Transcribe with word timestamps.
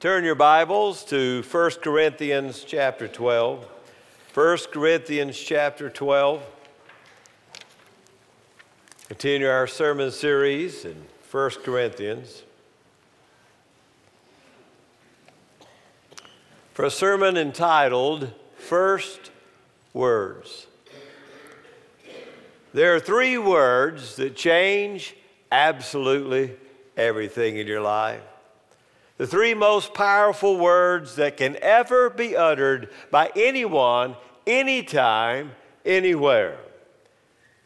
Turn 0.00 0.24
your 0.24 0.34
Bibles 0.34 1.04
to 1.04 1.42
1 1.42 1.70
Corinthians 1.82 2.64
chapter 2.66 3.06
12. 3.06 3.68
1 4.32 4.58
Corinthians 4.72 5.38
chapter 5.38 5.90
12. 5.90 6.42
Continue 9.08 9.46
our 9.46 9.66
sermon 9.66 10.10
series 10.10 10.86
in 10.86 11.04
1 11.30 11.50
Corinthians. 11.62 12.44
For 16.72 16.86
a 16.86 16.90
sermon 16.90 17.36
entitled 17.36 18.32
First 18.56 19.30
Words. 19.92 20.66
There 22.72 22.94
are 22.94 23.00
three 23.00 23.36
words 23.36 24.16
that 24.16 24.34
change 24.34 25.14
absolutely 25.52 26.56
everything 26.96 27.58
in 27.58 27.66
your 27.66 27.82
life. 27.82 28.22
The 29.20 29.26
three 29.26 29.52
most 29.52 29.92
powerful 29.92 30.56
words 30.56 31.16
that 31.16 31.36
can 31.36 31.58
ever 31.60 32.08
be 32.08 32.34
uttered 32.34 32.88
by 33.10 33.30
anyone, 33.36 34.16
anytime, 34.46 35.50
anywhere. 35.84 36.56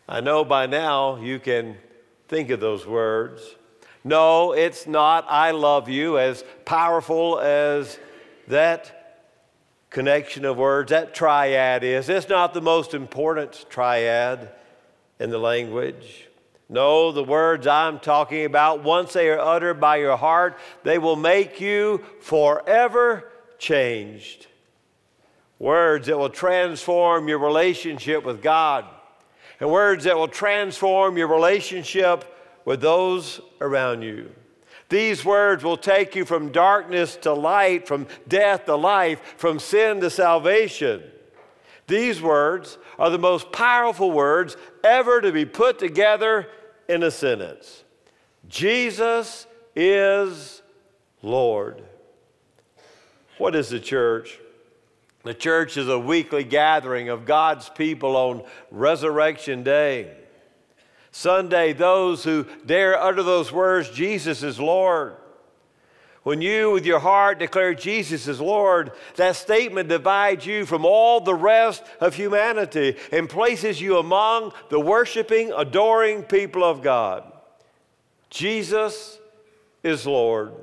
I 0.08 0.20
know 0.20 0.44
by 0.44 0.66
now 0.66 1.14
you 1.18 1.38
can 1.38 1.76
think 2.26 2.50
of 2.50 2.58
those 2.58 2.84
words. 2.84 3.54
No, 4.02 4.50
it's 4.50 4.88
not 4.88 5.26
I 5.28 5.52
love 5.52 5.88
you, 5.88 6.18
as 6.18 6.42
powerful 6.64 7.38
as 7.38 8.00
that 8.48 9.30
connection 9.90 10.44
of 10.44 10.56
words, 10.56 10.90
that 10.90 11.14
triad 11.14 11.84
is. 11.84 12.08
It's 12.08 12.28
not 12.28 12.52
the 12.52 12.62
most 12.62 12.94
important 12.94 13.66
triad 13.70 14.50
in 15.20 15.30
the 15.30 15.38
language. 15.38 16.26
No, 16.74 17.12
the 17.12 17.22
words 17.22 17.68
I'm 17.68 18.00
talking 18.00 18.44
about, 18.44 18.82
once 18.82 19.12
they 19.12 19.28
are 19.28 19.38
uttered 19.38 19.74
by 19.74 19.98
your 19.98 20.16
heart, 20.16 20.58
they 20.82 20.98
will 20.98 21.14
make 21.14 21.60
you 21.60 22.04
forever 22.20 23.30
changed. 23.58 24.48
Words 25.60 26.08
that 26.08 26.18
will 26.18 26.30
transform 26.30 27.28
your 27.28 27.38
relationship 27.38 28.24
with 28.24 28.42
God, 28.42 28.86
and 29.60 29.70
words 29.70 30.02
that 30.02 30.16
will 30.16 30.26
transform 30.26 31.16
your 31.16 31.28
relationship 31.28 32.24
with 32.64 32.80
those 32.80 33.40
around 33.60 34.02
you. 34.02 34.32
These 34.88 35.24
words 35.24 35.62
will 35.62 35.76
take 35.76 36.16
you 36.16 36.24
from 36.24 36.50
darkness 36.50 37.14
to 37.18 37.34
light, 37.34 37.86
from 37.86 38.08
death 38.26 38.64
to 38.64 38.74
life, 38.74 39.20
from 39.36 39.60
sin 39.60 40.00
to 40.00 40.10
salvation. 40.10 41.04
These 41.86 42.20
words 42.20 42.78
are 42.98 43.10
the 43.10 43.18
most 43.18 43.52
powerful 43.52 44.10
words 44.10 44.56
ever 44.82 45.20
to 45.20 45.30
be 45.30 45.44
put 45.44 45.78
together 45.78 46.48
in 46.88 47.02
a 47.02 47.10
sentence 47.10 47.84
Jesus 48.48 49.46
is 49.74 50.62
Lord. 51.22 51.82
What 53.38 53.56
is 53.56 53.68
the 53.68 53.80
church? 53.80 54.38
The 55.24 55.34
church 55.34 55.76
is 55.78 55.88
a 55.88 55.98
weekly 55.98 56.44
gathering 56.44 57.08
of 57.08 57.24
God's 57.24 57.70
people 57.70 58.14
on 58.14 58.44
Resurrection 58.70 59.62
Day. 59.62 60.14
Sunday, 61.10 61.72
those 61.72 62.24
who 62.24 62.46
dare 62.66 63.00
utter 63.00 63.22
those 63.22 63.50
words, 63.50 63.88
Jesus 63.90 64.42
is 64.42 64.60
Lord. 64.60 65.16
When 66.24 66.40
you, 66.40 66.70
with 66.70 66.86
your 66.86 67.00
heart, 67.00 67.38
declare 67.38 67.74
Jesus 67.74 68.26
is 68.26 68.40
Lord, 68.40 68.92
that 69.16 69.36
statement 69.36 69.90
divides 69.90 70.46
you 70.46 70.64
from 70.64 70.86
all 70.86 71.20
the 71.20 71.34
rest 71.34 71.84
of 72.00 72.14
humanity 72.14 72.96
and 73.12 73.28
places 73.28 73.78
you 73.78 73.98
among 73.98 74.52
the 74.70 74.80
worshiping, 74.80 75.52
adoring 75.54 76.22
people 76.22 76.64
of 76.64 76.82
God. 76.82 77.30
Jesus 78.30 79.18
is 79.82 80.06
Lord. 80.06 80.54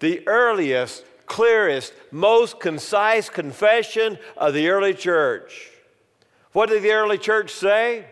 The 0.00 0.26
earliest, 0.26 1.04
clearest, 1.26 1.92
most 2.10 2.58
concise 2.58 3.28
confession 3.28 4.18
of 4.38 4.54
the 4.54 4.70
early 4.70 4.94
church. 4.94 5.70
What 6.52 6.70
did 6.70 6.82
the 6.82 6.92
early 6.92 7.18
church 7.18 7.50
say? 7.50 8.06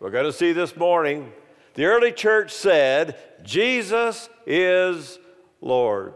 We're 0.00 0.10
going 0.10 0.24
to 0.24 0.32
see 0.32 0.54
this 0.54 0.74
morning. 0.74 1.34
The 1.74 1.84
early 1.84 2.12
church 2.12 2.50
said, 2.50 3.18
Jesus 3.44 4.30
is 4.46 5.18
Lord. 5.60 6.14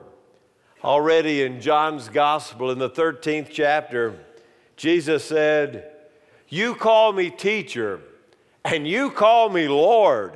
Already 0.84 1.40
in 1.40 1.62
John's 1.62 2.10
Gospel, 2.10 2.70
in 2.70 2.78
the 2.78 2.90
13th 2.90 3.48
chapter, 3.50 4.18
Jesus 4.76 5.24
said, 5.24 5.90
You 6.48 6.74
call 6.74 7.14
me 7.14 7.30
teacher, 7.30 8.00
and 8.66 8.86
you 8.86 9.10
call 9.10 9.48
me 9.48 9.66
Lord, 9.66 10.34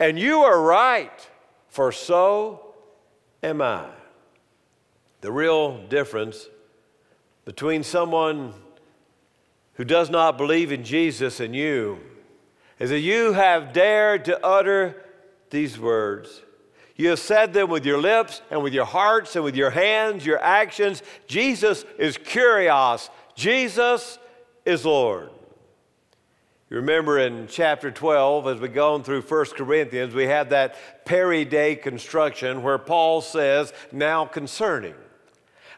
and 0.00 0.18
you 0.18 0.40
are 0.40 0.60
right, 0.60 1.30
for 1.68 1.92
so 1.92 2.74
am 3.44 3.62
I. 3.62 3.86
The 5.20 5.30
real 5.30 5.86
difference 5.86 6.48
between 7.44 7.84
someone 7.84 8.54
who 9.74 9.84
does 9.84 10.10
not 10.10 10.36
believe 10.36 10.72
in 10.72 10.82
Jesus 10.82 11.38
and 11.38 11.54
you 11.54 12.00
is 12.80 12.90
that 12.90 12.98
you 12.98 13.34
have 13.34 13.72
dared 13.72 14.24
to 14.24 14.44
utter 14.44 15.04
these 15.50 15.78
words 15.78 16.42
you 16.96 17.10
have 17.10 17.18
said 17.18 17.52
them 17.52 17.68
with 17.68 17.84
your 17.84 18.00
lips 18.00 18.40
and 18.50 18.62
with 18.62 18.72
your 18.72 18.86
hearts 18.86 19.36
and 19.36 19.44
with 19.44 19.54
your 19.54 19.70
hands, 19.70 20.24
your 20.24 20.42
actions. 20.42 21.02
Jesus 21.26 21.84
is 21.98 22.16
Kyrios. 22.16 23.10
Jesus 23.34 24.18
is 24.64 24.84
Lord. 24.84 25.30
You 26.68 26.78
remember 26.78 27.18
in 27.18 27.46
chapter 27.48 27.90
12, 27.92 28.48
as 28.48 28.60
we 28.60 28.68
go 28.68 28.94
on 28.94 29.04
through 29.04 29.22
1 29.22 29.44
Corinthians, 29.56 30.14
we 30.14 30.24
have 30.24 30.48
that 30.50 31.04
peri 31.04 31.44
de 31.44 31.76
construction 31.76 32.62
where 32.62 32.78
Paul 32.78 33.20
says, 33.20 33.72
now 33.92 34.24
concerning. 34.24 34.94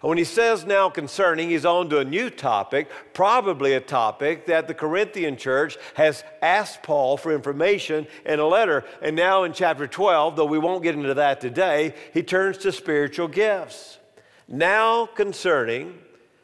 When 0.00 0.16
he 0.16 0.24
says 0.24 0.64
now 0.64 0.90
concerning, 0.90 1.50
he's 1.50 1.64
on 1.64 1.88
to 1.90 1.98
a 1.98 2.04
new 2.04 2.30
topic, 2.30 2.88
probably 3.14 3.74
a 3.74 3.80
topic 3.80 4.46
that 4.46 4.68
the 4.68 4.74
Corinthian 4.74 5.36
church 5.36 5.76
has 5.94 6.22
asked 6.40 6.84
Paul 6.84 7.16
for 7.16 7.34
information 7.34 8.06
in 8.24 8.38
a 8.38 8.46
letter. 8.46 8.84
And 9.02 9.16
now 9.16 9.42
in 9.42 9.52
chapter 9.52 9.88
12, 9.88 10.36
though 10.36 10.44
we 10.44 10.58
won't 10.58 10.84
get 10.84 10.94
into 10.94 11.14
that 11.14 11.40
today, 11.40 11.94
he 12.14 12.22
turns 12.22 12.58
to 12.58 12.70
spiritual 12.70 13.26
gifts. 13.26 13.98
Now 14.46 15.06
concerning 15.06 15.98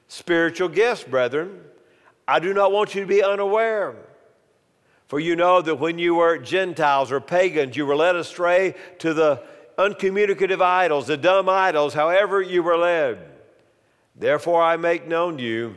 spiritual 0.09 0.69
gifts, 0.69 1.05
brethren, 1.05 1.61
I 2.27 2.41
do 2.41 2.55
not 2.55 2.73
want 2.73 2.95
you 2.95 3.03
to 3.03 3.07
be 3.07 3.23
unaware. 3.23 3.95
For 5.07 5.21
you 5.21 5.37
know 5.37 5.63
that 5.63 5.77
when 5.77 5.99
you 5.99 6.17
were 6.17 6.39
Gentiles 6.39 7.13
or 7.13 7.21
pagans, 7.21 7.77
you 7.77 7.87
were 7.87 7.95
led 7.95 8.17
astray 8.17 8.75
to 8.99 9.15
the 9.15 9.45
uncommunicative 9.79 10.61
idols, 10.61 11.07
the 11.07 11.17
dumb 11.17 11.49
idols, 11.49 11.95
however 11.95 12.43
you 12.43 12.63
were 12.63 12.77
led. 12.77 13.34
Therefore, 14.15 14.63
I 14.63 14.77
make 14.77 15.07
known 15.07 15.39
to 15.39 15.43
you 15.43 15.75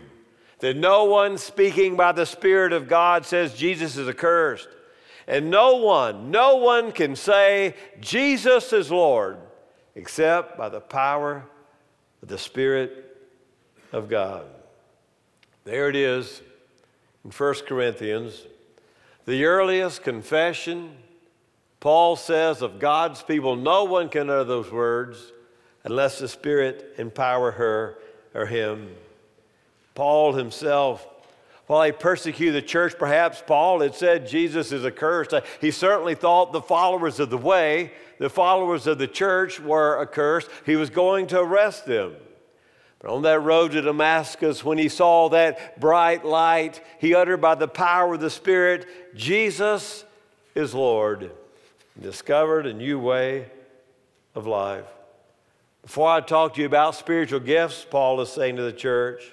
that 0.59 0.75
no 0.75 1.06
one 1.06 1.38
speaking 1.38 1.96
by 1.96 2.12
the 2.12 2.25
Spirit 2.25 2.74
of 2.74 2.88
God 2.88 3.25
says 3.25 3.53
Jesus 3.53 3.98
is 3.98 4.08
accursed. 4.08 4.70
And 5.28 5.52
no 5.52 5.75
one, 5.75 6.31
no 6.31 6.56
one 6.56 6.92
can 6.92 7.16
say 7.16 7.76
Jesus 8.00 8.72
is 8.72 8.92
Lord 8.92 9.38
except 9.96 10.58
by 10.58 10.70
the 10.70 10.80
power 10.80 11.44
of 12.22 12.28
the 12.30 12.38
Spirit 12.38 13.18
of 13.92 14.08
God. 14.08 14.46
There 15.66 15.90
it 15.90 15.96
is 15.96 16.42
in 17.26 17.31
1 17.31 17.53
Corinthians. 17.68 18.46
The 19.26 19.44
earliest 19.44 20.03
confession, 20.03 20.96
Paul 21.81 22.16
says, 22.16 22.62
of 22.62 22.80
God's 22.80 23.22
people, 23.22 23.56
no 23.56 23.84
one 23.84 24.08
can 24.08 24.30
utter 24.30 24.46
those 24.46 24.72
words 24.72 25.34
unless 25.84 26.20
the 26.20 26.30
Spirit 26.30 26.96
empower 26.97 27.52
her 27.52 27.97
or 28.34 28.46
him. 28.46 28.96
Paul 29.96 30.34
himself, 30.34 31.08
while 31.68 31.84
he 31.84 31.92
persecuted 31.92 32.56
the 32.56 32.68
church, 32.68 32.96
perhaps 32.98 33.44
Paul 33.46 33.82
had 33.82 33.96
said 33.96 34.28
Jesus 34.28 34.72
is 34.72 34.86
accursed. 34.86 35.34
Uh, 35.34 35.42
he 35.60 35.72
certainly 35.72 36.16
thought 36.16 36.54
the 36.54 36.62
followers 36.62 37.20
of 37.20 37.30
the 37.30 37.38
way, 37.38 37.92
the 38.20 38.30
followers 38.30 38.88
of 38.88 39.00
the 39.00 39.08
church, 39.08 39.60
were 39.60 40.02
accursed. 40.02 40.50
He 40.66 40.76
was 40.76 40.90
going 40.90 41.28
to 41.28 41.40
arrest 41.40 41.86
them. 41.86 42.16
But 43.00 43.12
on 43.12 43.22
that 43.24 43.41
road 43.41 43.72
to 43.74 43.82
Damascus, 43.82 44.64
when 44.64 44.78
he 44.78 44.90
saw 44.90 45.30
that 45.30 45.80
bright 45.80 46.26
light, 46.26 46.82
he 47.00 47.14
uttered 47.14 47.41
by 47.41 47.56
the 47.56 47.68
power 47.68 48.16
of 48.16 48.22
the 48.22 48.30
Spirit, 48.30 49.16
Jesus 49.16 50.03
is 50.56 50.73
Lord, 50.73 51.23
and 51.23 52.03
discovered 52.03 52.66
a 52.66 52.73
new 52.73 52.97
way 52.97 53.52
of 54.34 54.47
life. 54.47 54.85
Before 55.87 56.09
I 56.09 56.19
talk 56.19 56.55
to 56.55 56.59
you 56.59 56.67
about 56.67 56.95
spiritual 56.95 57.39
gifts, 57.39 57.87
Paul 57.89 58.19
is 58.19 58.28
saying 58.28 58.57
to 58.57 58.61
the 58.61 58.73
church, 58.73 59.23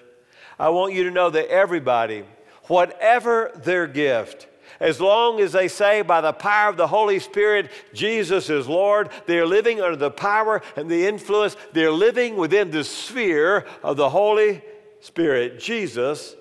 I 0.57 0.69
want 0.69 0.95
you 0.95 1.03
to 1.03 1.11
know 1.11 1.29
that 1.29 1.49
everybody, 1.49 2.23
whatever 2.69 3.51
their 3.65 3.89
gift, 3.89 4.47
as 4.79 5.01
long 5.01 5.41
as 5.41 5.51
they 5.51 5.67
say 5.67 6.03
by 6.03 6.21
the 6.21 6.33
power 6.33 6.71
of 6.71 6.77
the 6.77 6.87
Holy 6.87 7.19
Spirit, 7.19 7.73
Jesus 7.93 8.51
is 8.51 8.69
Lord, 8.69 9.11
they're 9.27 9.49
living 9.49 9.81
under 9.81 9.97
the 9.97 10.13
power 10.13 10.63
and 10.77 10.89
the 10.89 11.09
influence, 11.09 11.57
they're 11.73 11.91
living 11.91 12.37
within 12.37 12.71
the 12.71 12.85
sphere 12.85 13.67
of 13.83 13.97
the 13.97 14.11
Holy 14.11 14.63
Spirit. 15.01 15.59
Jesus 15.59 16.37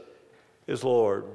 is 0.67 0.83
Lord. 0.83 1.25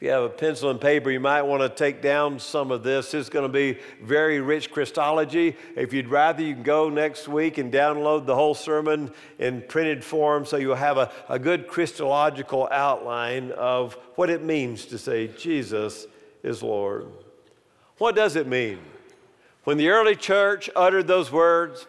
If 0.00 0.06
you 0.06 0.12
have 0.12 0.22
a 0.22 0.30
pencil 0.30 0.70
and 0.70 0.80
paper, 0.80 1.10
you 1.10 1.20
might 1.20 1.42
want 1.42 1.60
to 1.60 1.68
take 1.68 2.00
down 2.00 2.38
some 2.38 2.70
of 2.70 2.82
this. 2.82 3.12
It's 3.12 3.28
going 3.28 3.46
to 3.46 3.52
be 3.52 3.78
very 4.00 4.40
rich 4.40 4.70
Christology. 4.70 5.54
If 5.76 5.92
you'd 5.92 6.08
rather, 6.08 6.42
you 6.42 6.54
can 6.54 6.62
go 6.62 6.88
next 6.88 7.28
week 7.28 7.58
and 7.58 7.70
download 7.70 8.24
the 8.24 8.34
whole 8.34 8.54
sermon 8.54 9.12
in 9.38 9.60
printed 9.60 10.02
form 10.02 10.46
so 10.46 10.56
you'll 10.56 10.74
have 10.74 10.96
a, 10.96 11.12
a 11.28 11.38
good 11.38 11.68
Christological 11.68 12.66
outline 12.72 13.52
of 13.52 13.92
what 14.14 14.30
it 14.30 14.42
means 14.42 14.86
to 14.86 14.96
say 14.96 15.26
Jesus 15.26 16.06
is 16.42 16.62
Lord. 16.62 17.06
What 17.98 18.16
does 18.16 18.36
it 18.36 18.46
mean? 18.46 18.78
When 19.64 19.76
the 19.76 19.90
early 19.90 20.16
church 20.16 20.70
uttered 20.74 21.08
those 21.08 21.30
words, 21.30 21.86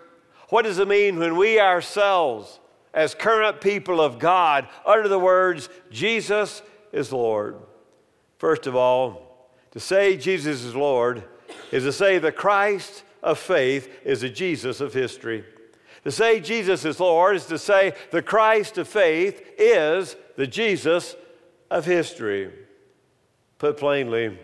what 0.50 0.64
does 0.64 0.80
it 0.80 0.88
mean 0.90 1.18
when 1.18 1.38
we 1.38 1.62
ourselves, 1.62 2.60
as 2.94 3.16
current 3.16 3.62
people 3.62 4.02
of 4.02 4.20
God, 4.20 4.68
utter 4.86 5.08
the 5.08 5.18
words, 5.18 5.70
Jesus 5.90 6.62
is 6.92 7.14
Lord? 7.14 7.56
First 8.42 8.66
of 8.66 8.76
all, 8.76 9.52
to 9.70 9.80
say 9.80 10.18
Jesus 10.18 10.64
is 10.64 10.76
Lord 10.76 11.24
is 11.72 11.84
to 11.84 11.92
say 11.92 12.18
the 12.18 12.32
Christ 12.32 13.04
of 13.22 13.38
faith 13.38 13.88
is 14.04 14.22
the 14.22 14.32
Jesus 14.32 14.82
of 14.82 14.96
history. 14.96 15.46
To 16.06 16.12
say 16.12 16.40
Jesus 16.40 16.84
is 16.84 17.00
Lord 17.00 17.36
is 17.36 17.46
to 17.46 17.60
say 17.60 17.94
the 18.10 18.24
Christ 18.24 18.80
of 18.80 18.88
faith 18.88 19.44
is 19.60 20.16
the 20.38 20.48
Jesus 20.48 21.16
of 21.70 21.86
history. 21.86 22.52
Put 23.60 23.78
plainly, 23.78 24.40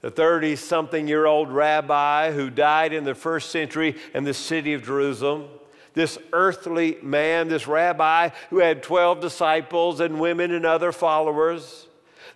the 0.00 0.10
30 0.10 0.56
something 0.56 1.06
year 1.06 1.26
old 1.26 1.52
rabbi 1.52 2.32
who 2.32 2.48
died 2.48 2.94
in 2.94 3.04
the 3.04 3.14
first 3.14 3.50
century 3.50 3.96
in 4.14 4.24
the 4.24 4.32
city 4.32 4.72
of 4.72 4.84
Jerusalem, 4.86 5.48
this 5.92 6.16
earthly 6.32 6.96
man, 7.02 7.48
this 7.48 7.66
rabbi 7.66 8.30
who 8.48 8.60
had 8.60 8.82
12 8.82 9.20
disciples 9.20 10.00
and 10.00 10.18
women 10.18 10.50
and 10.50 10.64
other 10.64 10.92
followers, 10.92 11.87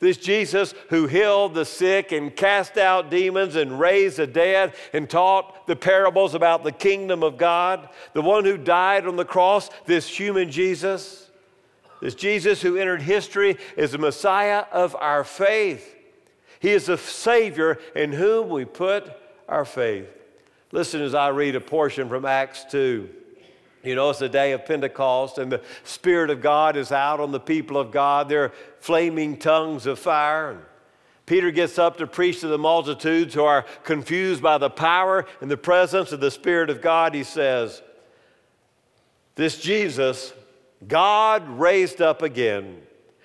this 0.02 0.16
Jesus 0.16 0.74
who 0.88 1.06
healed 1.06 1.54
the 1.54 1.64
sick 1.64 2.10
and 2.10 2.34
cast 2.34 2.76
out 2.76 3.08
demons 3.08 3.54
and 3.54 3.78
raised 3.78 4.16
the 4.16 4.26
dead 4.26 4.74
and 4.92 5.08
taught 5.08 5.68
the 5.68 5.76
parables 5.76 6.34
about 6.34 6.64
the 6.64 6.72
kingdom 6.72 7.22
of 7.22 7.38
God, 7.38 7.88
the 8.12 8.20
one 8.20 8.44
who 8.44 8.58
died 8.58 9.06
on 9.06 9.14
the 9.14 9.24
cross, 9.24 9.70
this 9.86 10.08
human 10.08 10.50
Jesus, 10.50 11.30
this 12.00 12.16
Jesus 12.16 12.60
who 12.60 12.76
entered 12.76 13.02
history 13.02 13.56
is 13.76 13.92
the 13.92 13.98
Messiah 13.98 14.64
of 14.72 14.96
our 14.96 15.22
faith. 15.22 15.94
He 16.58 16.70
is 16.70 16.86
the 16.86 16.98
Savior 16.98 17.78
in 17.94 18.10
whom 18.10 18.48
we 18.48 18.64
put 18.64 19.08
our 19.48 19.64
faith. 19.64 20.08
Listen 20.72 21.00
as 21.00 21.14
I 21.14 21.28
read 21.28 21.54
a 21.54 21.60
portion 21.60 22.08
from 22.08 22.24
Acts 22.24 22.64
2. 22.72 23.08
You 23.82 23.96
know, 23.96 24.10
it's 24.10 24.20
the 24.20 24.28
day 24.28 24.52
of 24.52 24.64
Pentecost, 24.64 25.38
and 25.38 25.50
the 25.50 25.60
Spirit 25.82 26.30
of 26.30 26.40
God 26.40 26.76
is 26.76 26.92
out 26.92 27.18
on 27.18 27.32
the 27.32 27.40
people 27.40 27.76
of 27.76 27.90
God. 27.90 28.28
They're 28.28 28.52
flaming 28.78 29.36
tongues 29.36 29.86
of 29.86 29.98
fire. 29.98 30.50
And 30.50 30.60
Peter 31.26 31.50
gets 31.50 31.78
up 31.78 31.96
to 31.96 32.06
preach 32.06 32.40
to 32.40 32.48
the 32.48 32.58
multitudes 32.58 33.34
who 33.34 33.42
are 33.42 33.64
confused 33.82 34.40
by 34.40 34.58
the 34.58 34.70
power 34.70 35.26
and 35.40 35.50
the 35.50 35.56
presence 35.56 36.12
of 36.12 36.20
the 36.20 36.30
Spirit 36.30 36.70
of 36.70 36.80
God. 36.80 37.14
He 37.14 37.24
says, 37.24 37.82
This 39.34 39.60
Jesus, 39.60 40.32
God 40.86 41.48
raised 41.48 42.00
up 42.00 42.22
again, 42.22 42.82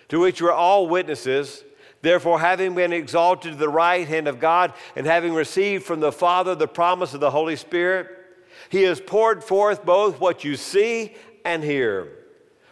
to 0.09 0.19
which 0.19 0.41
we're 0.41 0.51
all 0.51 0.87
witnesses. 0.87 1.63
Therefore, 2.01 2.39
having 2.39 2.73
been 2.73 2.93
exalted 2.93 3.51
to 3.51 3.57
the 3.57 3.69
right 3.69 4.07
hand 4.07 4.27
of 4.27 4.39
God 4.39 4.73
and 4.95 5.05
having 5.05 5.33
received 5.33 5.83
from 5.83 5.99
the 5.99 6.11
Father 6.11 6.55
the 6.55 6.67
promise 6.67 7.13
of 7.13 7.19
the 7.19 7.31
Holy 7.31 7.55
Spirit, 7.55 8.16
he 8.69 8.83
has 8.83 8.99
poured 8.99 9.43
forth 9.43 9.85
both 9.85 10.19
what 10.19 10.43
you 10.43 10.55
see 10.55 11.15
and 11.45 11.63
hear. 11.63 12.09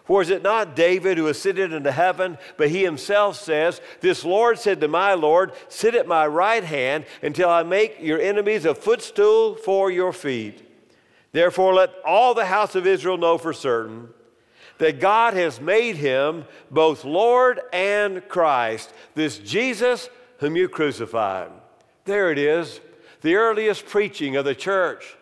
For 0.06 0.22
is 0.22 0.30
it 0.30 0.44
not 0.44 0.76
David 0.76 1.18
who 1.18 1.28
ascended 1.28 1.74
into 1.74 1.92
heaven, 1.92 2.38
but 2.58 2.70
he 2.70 2.84
himself 2.84 3.38
says, 3.38 3.82
This 4.02 4.24
Lord 4.24 4.60
said 4.60 4.80
to 4.82 4.88
my 4.88 5.16
Lord, 5.16 5.52
Sit 5.68 5.96
at 5.96 6.08
my 6.08 6.28
right 6.28 6.64
hand 6.64 7.06
until 7.24 7.50
I 7.50 7.64
make 7.64 7.98
your 8.00 8.20
enemies 8.20 8.66
a 8.66 8.76
footstool 8.76 9.56
for 9.56 9.90
your 9.90 10.14
feet. 10.14 10.62
Therefore, 11.32 11.74
let 11.74 11.92
all 12.06 12.34
the 12.34 12.46
house 12.46 12.76
of 12.76 12.86
Israel 12.86 13.18
know 13.18 13.38
for 13.38 13.52
certain 13.52 14.10
that 14.78 15.00
God 15.00 15.34
has 15.34 15.60
made 15.60 15.96
him 15.96 16.46
both 16.70 17.04
Lord 17.04 17.62
and 17.74 18.28
Christ, 18.28 18.94
this 19.16 19.38
Jesus 19.38 20.10
whom 20.40 20.56
you 20.56 20.68
crucified. 20.68 21.50
There 22.04 22.32
it 22.32 22.38
is, 22.38 22.80
the 23.22 23.36
earliest 23.36 23.86
preaching 23.86 24.36
of 24.36 24.46
the 24.46 24.56
church. 24.56 25.18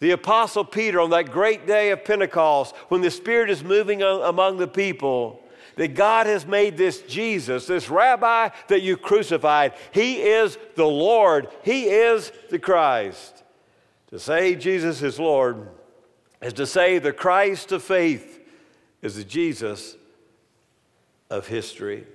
The 0.00 0.12
Apostle 0.12 0.64
Peter, 0.64 1.00
on 1.00 1.10
that 1.10 1.32
great 1.32 1.66
day 1.66 1.90
of 1.90 2.04
Pentecost, 2.04 2.74
when 2.88 3.00
the 3.00 3.10
Spirit 3.10 3.50
is 3.50 3.64
moving 3.64 4.02
among 4.02 4.58
the 4.58 4.68
people, 4.68 5.42
that 5.74 5.94
God 5.94 6.26
has 6.26 6.46
made 6.46 6.76
this 6.76 7.02
Jesus, 7.02 7.66
this 7.66 7.88
rabbi 7.88 8.50
that 8.68 8.82
you 8.82 8.96
crucified, 8.96 9.74
he 9.92 10.22
is 10.22 10.58
the 10.74 10.86
Lord, 10.86 11.48
he 11.62 11.84
is 11.84 12.32
the 12.50 12.58
Christ. 12.58 13.44
To 14.10 14.18
say 14.18 14.54
Jesus 14.54 15.02
is 15.02 15.18
Lord 15.18 15.68
is 16.40 16.52
to 16.54 16.66
say 16.66 16.98
the 16.98 17.12
Christ 17.12 17.72
of 17.72 17.82
faith 17.82 18.40
is 19.02 19.16
the 19.16 19.24
Jesus 19.24 19.96
of 21.30 21.46
history. 21.46 22.06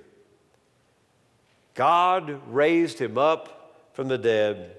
God 1.73 2.41
raised 2.49 2.99
him 2.99 3.17
up 3.17 3.89
from 3.93 4.07
the 4.07 4.17
dead. 4.17 4.77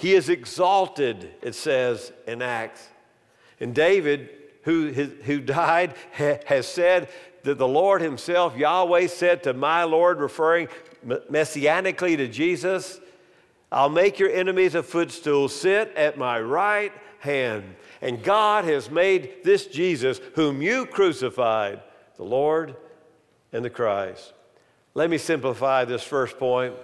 He 0.00 0.14
is 0.14 0.30
exalted, 0.30 1.30
it 1.42 1.54
says 1.54 2.10
in 2.26 2.40
Acts. 2.40 2.88
And 3.60 3.74
David, 3.74 4.30
who, 4.62 4.88
who 4.88 5.40
died, 5.42 5.94
has 6.12 6.66
said 6.66 7.10
that 7.42 7.58
the 7.58 7.68
Lord 7.68 8.00
Himself, 8.00 8.56
Yahweh, 8.56 9.08
said 9.08 9.42
to 9.42 9.52
my 9.52 9.84
Lord, 9.84 10.18
referring 10.18 10.68
messianically 11.04 12.16
to 12.16 12.28
Jesus, 12.28 12.98
I'll 13.70 13.90
make 13.90 14.18
your 14.18 14.30
enemies 14.30 14.74
a 14.74 14.82
footstool. 14.82 15.50
Sit 15.50 15.92
at 15.94 16.16
my 16.16 16.40
right 16.40 16.92
hand. 17.18 17.74
And 18.00 18.22
God 18.22 18.64
has 18.64 18.90
made 18.90 19.44
this 19.44 19.66
Jesus, 19.66 20.18
whom 20.34 20.62
you 20.62 20.86
crucified, 20.86 21.82
the 22.16 22.24
Lord 22.24 22.74
and 23.52 23.62
the 23.62 23.68
Christ. 23.68 24.32
Let 24.94 25.10
me 25.10 25.18
simplify 25.18 25.84
this 25.84 26.02
first 26.02 26.38
point 26.38 26.74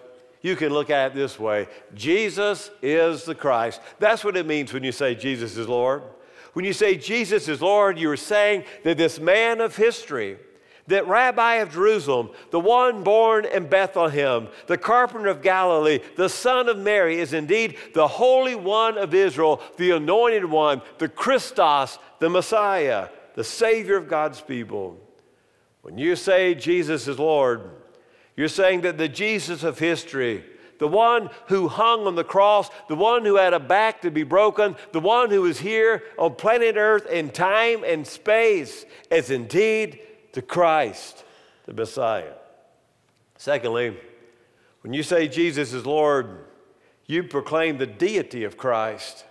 you 0.47 0.55
can 0.55 0.73
look 0.73 0.91
at 0.91 1.11
it 1.11 1.15
this 1.15 1.39
way 1.39 1.67
Jesus 1.95 2.71
is 2.81 3.25
the 3.25 3.35
Christ. 3.35 3.81
That's 3.99 4.25
what 4.25 4.37
it 4.37 4.47
means 4.47 4.73
when 4.73 4.85
you 4.85 4.93
say 4.93 5.15
Jesus 5.15 5.57
is 5.57 5.69
Lord. 5.69 6.03
When 6.53 6.65
you 6.65 6.73
say 6.73 6.97
Jesus 6.97 7.49
is 7.49 7.61
Lord, 7.61 7.99
you 7.99 8.11
are 8.11 8.17
saying 8.17 8.65
that 8.85 8.97
this 8.97 9.19
man 9.21 9.61
of 9.61 9.77
history, 9.77 10.39
that 10.87 11.07
rabbi 11.07 11.57
of 11.57 11.73
Jerusalem, 11.73 12.31
the 12.51 12.61
one 12.61 13.03
born 13.03 13.45
in 13.45 13.67
Bethlehem, 13.69 14.49
the 14.67 14.79
carpenter 14.79 15.29
of 15.29 15.43
Galilee, 15.43 15.99
the 16.17 16.29
son 16.29 16.69
of 16.69 16.79
Mary, 16.79 17.19
is 17.19 17.35
indeed 17.35 17.77
the 17.93 18.09
Holy 18.09 18.55
One 18.55 18.97
of 18.97 19.13
Israel, 19.13 19.61
the 19.77 19.91
anointed 19.91 20.47
one, 20.47 20.81
the 20.97 21.09
Christos, 21.09 21.99
the 22.21 22.31
Messiah, 22.31 23.09
the 23.35 23.45
Savior 23.45 23.97
of 23.97 24.09
God's 24.09 24.41
people. 24.41 24.97
When 25.83 25.99
you 25.99 26.17
say 26.17 26.55
Jesus 26.55 27.07
is 27.07 27.19
Lord, 27.19 27.71
you're 28.37 28.49
saying 28.49 28.83
that 28.83 28.99
the 28.99 29.09
Jesus 29.09 29.65
of 29.65 29.79
history, 29.79 30.45
the 30.79 30.89
one 30.89 31.31
who 31.49 31.69
hung 31.69 32.07
on 32.07 32.15
the 32.15 32.25
cross, 32.25 32.69
the 32.89 32.95
one 32.95 33.25
who 33.25 33.37
had 33.37 33.55
a 33.55 33.61
back 33.61 34.03
to 34.03 34.11
be 34.11 34.23
broken, 34.23 34.77
the 34.93 35.01
one 35.01 35.31
who 35.31 35.47
is 35.47 35.59
here 35.59 36.03
on 36.19 36.35
planet 36.35 36.77
Earth 36.77 37.07
in 37.07 37.31
time 37.31 37.83
and 37.83 38.07
space, 38.07 38.85
is 39.11 39.31
indeed 39.31 40.01
the 40.33 40.43
Christ, 40.43 41.25
the 41.65 41.73
Messiah. 41.73 42.35
Secondly, 43.39 43.97
when 44.83 44.93
you 44.93 45.03
say 45.03 45.29
Jesus 45.29 45.73
is 45.73 45.87
Lord, 45.87 46.45
you 47.07 47.23
proclaim 47.23 47.79
the 47.79 47.87
deity 47.87 48.45
of 48.45 48.57
Christ. 48.57 49.25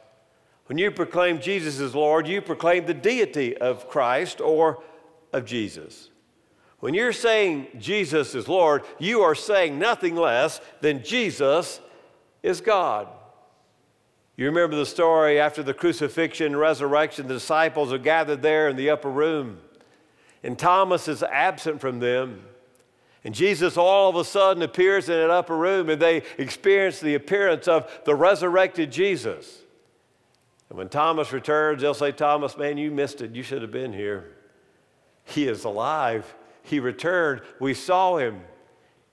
When 0.65 0.77
you 0.79 0.89
proclaim 0.89 1.39
Jesus 1.39 1.79
is 1.79 1.93
Lord, 1.93 2.27
you 2.27 2.41
proclaim 2.41 2.87
the 2.87 2.93
deity 2.93 3.55
of 3.55 3.87
Christ 3.87 4.41
or 4.41 4.83
of 5.31 5.45
Jesus. 5.45 6.09
When 6.79 6.93
you're 6.93 7.13
saying 7.13 7.67
Jesus 7.79 8.35
is 8.35 8.47
Lord, 8.47 8.83
you 8.99 9.21
are 9.21 9.35
saying 9.35 9.79
nothing 9.79 10.15
less 10.15 10.59
than 10.81 11.03
Jesus 11.03 11.79
is 12.43 12.61
God. 12.61 13.07
You 14.37 14.47
remember 14.47 14.75
the 14.75 14.85
story 14.85 15.39
after 15.39 15.63
the 15.63 15.73
crucifixion 15.73 16.47
and 16.47 16.59
resurrection, 16.59 17.27
the 17.27 17.35
disciples 17.35 17.93
are 17.93 17.97
gathered 17.97 18.41
there 18.41 18.67
in 18.67 18.75
the 18.75 18.89
upper 18.89 19.09
room, 19.09 19.59
and 20.43 20.59
Thomas 20.59 21.07
is 21.07 21.23
absent 21.23 21.79
from 21.79 21.99
them. 21.99 22.43
And 23.23 23.33
Jesus 23.33 23.75
all 23.75 24.09
of 24.09 24.15
a 24.17 24.23
sudden 24.23 24.61
appears 24.61 25.09
in 25.09 25.17
an 25.17 25.31
upper 25.31 25.57
room, 25.57 25.89
and 25.89 25.99
they 25.99 26.21
experience 26.37 26.99
the 26.99 27.15
appearance 27.15 27.67
of 27.67 27.89
the 28.05 28.13
resurrected 28.13 28.91
Jesus. 28.91 29.61
And 30.69 30.77
when 30.77 30.89
Thomas 30.89 31.31
returns, 31.31 31.81
they'll 31.81 31.95
say, 31.95 32.11
Thomas, 32.11 32.55
man, 32.57 32.77
you 32.77 32.91
missed 32.91 33.21
it. 33.21 33.33
You 33.33 33.41
should 33.41 33.63
have 33.63 33.71
been 33.71 33.93
here. 33.93 34.31
He 35.23 35.47
is 35.47 35.63
alive 35.63 36.35
he 36.65 36.79
returned. 36.79 37.41
We 37.59 37.73
saw 37.73 38.17
him. 38.17 38.41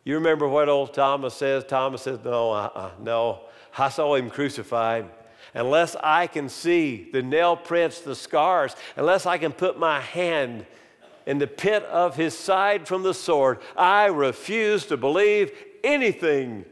You 0.05 0.17
remember 0.17 0.49
what 0.49 0.69
old 0.69 0.95
Thomas 0.95 1.35
says? 1.35 1.65
Thomas 1.65 2.03
says, 2.03 2.19
No, 2.25 2.51
uh-uh, 2.53 2.93
no. 3.01 3.41
I 3.79 3.89
saw 3.89 4.15
him 4.15 4.31
crucified. 4.31 5.09
Unless 5.55 5.97
I 5.97 6.27
can 6.27 6.49
see 6.49 7.09
the 7.13 7.23
nail 7.23 7.57
prints, 7.57 8.01
the 8.01 8.15
scars, 8.15 8.75
unless 8.97 9.27
I 9.27 9.39
can 9.39 9.53
put 9.53 9.79
my 9.79 10.01
hand 10.01 10.67
in 11.27 11.39
the 11.39 11.47
pit 11.47 11.85
of 11.85 12.17
his 12.17 12.37
side 12.37 12.89
from 12.89 13.03
the 13.03 13.15
sword, 13.15 13.59
I 13.77 14.07
refuse 14.07 14.87
to 14.87 14.97
believe 14.97 15.53
anything 15.85 16.65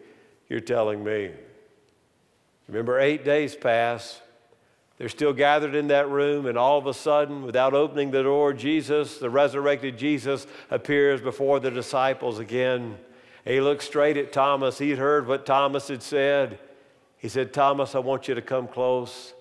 you're 0.49 0.61
telling 0.61 1.05
me. 1.05 1.31
Remember, 2.69 2.99
eight 2.99 3.25
days 3.25 3.55
pass. 3.55 4.21
They're 5.01 5.09
still 5.09 5.33
gathered 5.33 5.75
in 5.75 5.87
that 5.87 6.11
room, 6.11 6.45
and 6.45 6.59
all 6.59 6.77
of 6.77 6.87
a 6.87 6.93
sudden, 6.93 7.43
without 7.43 7.73
opening 7.73 8.11
the 8.11 8.23
door, 8.23 8.53
Jesus, 8.53 9.17
the 9.17 9.31
resurrected 9.31 9.97
Jesus, 9.97 10.47
appears 10.71 11.23
before 11.23 11.59
the 11.59 11.71
disciples 11.71 12.39
again. 12.39 12.99
He 13.47 13.63
looked 13.63 13.83
straight 13.83 14.19
at 14.19 14.31
Thomas. 14.31 14.77
He'd 14.77 14.99
heard 14.99 15.27
what 15.27 15.47
Thomas 15.47 15.89
had 15.89 16.03
said. 16.03 16.59
He 17.17 17.31
said, 17.31 17.55
Thomas, 17.55 17.95
I 17.95 18.01
want 18.01 18.29
you 18.29 18.35
to 18.35 18.43
come 18.43 18.69
close. 18.69 19.33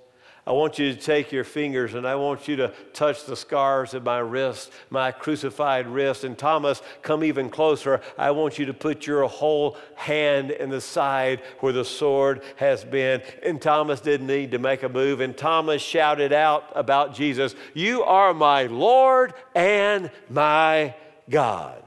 I 0.45 0.51
want 0.51 0.79
you 0.79 0.93
to 0.93 0.99
take 0.99 1.31
your 1.31 1.43
fingers 1.43 1.93
and 1.93 2.07
I 2.07 2.15
want 2.15 2.47
you 2.47 2.55
to 2.57 2.73
touch 2.93 3.25
the 3.25 3.35
scars 3.35 3.93
of 3.93 4.03
my 4.03 4.19
wrist, 4.19 4.71
my 4.89 5.11
crucified 5.11 5.87
wrist. 5.87 6.23
And 6.23 6.37
Thomas, 6.37 6.81
come 7.01 7.23
even 7.23 7.49
closer. 7.49 8.01
I 8.17 8.31
want 8.31 8.57
you 8.57 8.65
to 8.65 8.73
put 8.73 9.05
your 9.05 9.27
whole 9.27 9.77
hand 9.95 10.51
in 10.51 10.69
the 10.69 10.81
side 10.81 11.41
where 11.59 11.73
the 11.73 11.85
sword 11.85 12.41
has 12.55 12.83
been. 12.83 13.21
And 13.43 13.61
Thomas 13.61 14.01
didn't 14.01 14.27
need 14.27 14.51
to 14.51 14.59
make 14.59 14.83
a 14.83 14.89
move. 14.89 15.19
And 15.19 15.37
Thomas 15.37 15.81
shouted 15.81 16.33
out 16.33 16.71
about 16.73 17.13
Jesus, 17.13 17.53
You 17.73 18.03
are 18.03 18.33
my 18.33 18.63
Lord 18.63 19.33
and 19.53 20.09
my 20.29 20.95
God. 21.29 21.83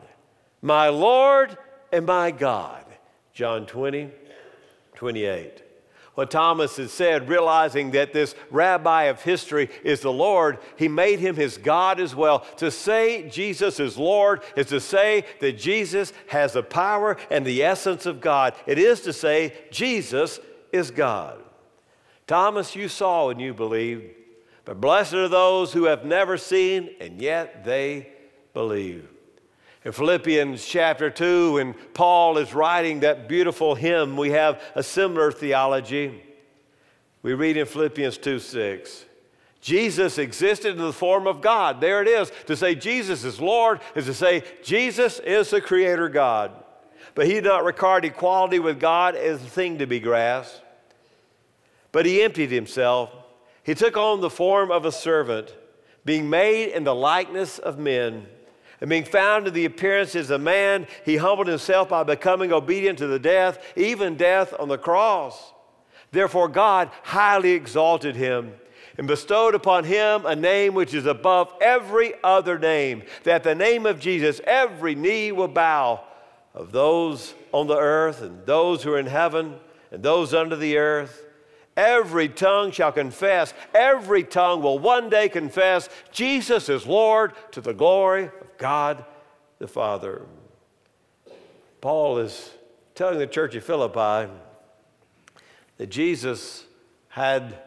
My 0.60 0.88
Lord 0.88 1.56
and 1.90 2.06
my 2.06 2.30
God. 2.30 2.84
John 3.32 3.66
20, 3.66 4.10
28 4.94 5.61
what 6.14 6.30
Thomas 6.30 6.76
had 6.76 6.90
said, 6.90 7.28
realizing 7.28 7.92
that 7.92 8.12
this 8.12 8.34
rabbi 8.50 9.04
of 9.04 9.22
history 9.22 9.70
is 9.82 10.00
the 10.00 10.12
Lord, 10.12 10.58
he 10.76 10.88
made 10.88 11.20
him 11.20 11.36
his 11.36 11.56
God 11.56 11.98
as 11.98 12.14
well. 12.14 12.40
To 12.58 12.70
say 12.70 13.28
Jesus 13.30 13.80
is 13.80 13.96
Lord 13.96 14.42
is 14.54 14.66
to 14.66 14.80
say 14.80 15.24
that 15.40 15.58
Jesus 15.58 16.12
has 16.28 16.52
the 16.52 16.62
power 16.62 17.16
and 17.30 17.46
the 17.46 17.62
essence 17.62 18.04
of 18.04 18.20
God. 18.20 18.54
It 18.66 18.78
is 18.78 19.00
to 19.02 19.12
say 19.12 19.54
Jesus 19.70 20.38
is 20.70 20.90
God. 20.90 21.38
Thomas, 22.26 22.76
you 22.76 22.88
saw 22.88 23.30
and 23.30 23.40
you 23.40 23.54
believed, 23.54 24.04
but 24.64 24.80
blessed 24.80 25.14
are 25.14 25.28
those 25.28 25.72
who 25.72 25.84
have 25.84 26.04
never 26.04 26.36
seen 26.36 26.90
and 27.00 27.20
yet 27.20 27.64
they 27.64 28.12
believe. 28.52 29.08
In 29.84 29.92
Philippians 29.92 30.64
chapter 30.64 31.10
2, 31.10 31.54
when 31.54 31.74
Paul 31.92 32.38
is 32.38 32.54
writing 32.54 33.00
that 33.00 33.28
beautiful 33.28 33.74
hymn, 33.74 34.16
we 34.16 34.30
have 34.30 34.62
a 34.74 34.82
similar 34.82 35.32
theology. 35.32 36.22
We 37.22 37.34
read 37.34 37.56
in 37.56 37.66
Philippians 37.66 38.18
2 38.18 38.38
6. 38.38 39.06
Jesus 39.60 40.18
existed 40.18 40.72
in 40.72 40.82
the 40.82 40.92
form 40.92 41.26
of 41.26 41.40
God. 41.40 41.80
There 41.80 42.02
it 42.02 42.08
is. 42.08 42.32
To 42.46 42.56
say 42.56 42.74
Jesus 42.74 43.22
is 43.24 43.40
Lord 43.40 43.80
is 43.94 44.06
to 44.06 44.14
say 44.14 44.42
Jesus 44.62 45.20
is 45.20 45.50
the 45.50 45.60
Creator 45.60 46.08
God. 46.08 46.52
But 47.14 47.26
he 47.26 47.34
did 47.34 47.44
not 47.44 47.64
regard 47.64 48.04
equality 48.04 48.58
with 48.58 48.80
God 48.80 49.14
as 49.14 49.40
a 49.40 49.46
thing 49.46 49.78
to 49.78 49.86
be 49.86 50.00
grasped. 50.00 50.62
But 51.92 52.06
he 52.06 52.22
emptied 52.22 52.50
himself. 52.50 53.10
He 53.62 53.74
took 53.74 53.96
on 53.96 54.20
the 54.20 54.30
form 54.30 54.72
of 54.72 54.84
a 54.84 54.92
servant, 54.92 55.54
being 56.04 56.28
made 56.28 56.70
in 56.70 56.84
the 56.84 56.94
likeness 56.94 57.58
of 57.58 57.78
men. 57.78 58.26
And 58.82 58.90
being 58.90 59.04
found 59.04 59.46
in 59.46 59.54
the 59.54 59.64
appearance 59.64 60.16
as 60.16 60.30
a 60.30 60.40
man, 60.40 60.88
he 61.04 61.16
humbled 61.16 61.46
himself 61.46 61.90
by 61.90 62.02
becoming 62.02 62.52
obedient 62.52 62.98
to 62.98 63.06
the 63.06 63.20
death, 63.20 63.64
even 63.76 64.16
death 64.16 64.52
on 64.58 64.66
the 64.66 64.76
cross. 64.76 65.52
Therefore, 66.10 66.48
God 66.48 66.90
highly 67.04 67.52
exalted 67.52 68.16
him 68.16 68.54
and 68.98 69.06
bestowed 69.06 69.54
upon 69.54 69.84
him 69.84 70.26
a 70.26 70.34
name 70.34 70.74
which 70.74 70.94
is 70.94 71.06
above 71.06 71.54
every 71.60 72.14
other 72.24 72.58
name, 72.58 73.04
that 73.22 73.44
the 73.44 73.54
name 73.54 73.86
of 73.86 74.00
Jesus 74.00 74.40
every 74.48 74.96
knee 74.96 75.30
will 75.30 75.46
bow 75.46 76.02
of 76.52 76.72
those 76.72 77.34
on 77.52 77.68
the 77.68 77.78
earth 77.78 78.20
and 78.20 78.44
those 78.46 78.82
who 78.82 78.94
are 78.94 78.98
in 78.98 79.06
heaven 79.06 79.60
and 79.92 80.02
those 80.02 80.34
under 80.34 80.56
the 80.56 80.76
earth 80.76 81.22
Every 81.76 82.28
tongue 82.28 82.70
shall 82.70 82.92
confess, 82.92 83.54
every 83.74 84.24
tongue 84.24 84.62
will 84.62 84.78
one 84.78 85.08
day 85.08 85.28
confess 85.28 85.88
Jesus 86.10 86.68
is 86.68 86.86
Lord 86.86 87.32
to 87.52 87.60
the 87.60 87.72
glory 87.72 88.24
of 88.24 88.58
God 88.58 89.04
the 89.58 89.68
Father. 89.68 90.22
Paul 91.80 92.18
is 92.18 92.50
telling 92.94 93.18
the 93.18 93.26
church 93.26 93.54
of 93.54 93.64
Philippi 93.64 94.30
that 95.78 95.86
Jesus 95.88 96.64
had 97.08 97.58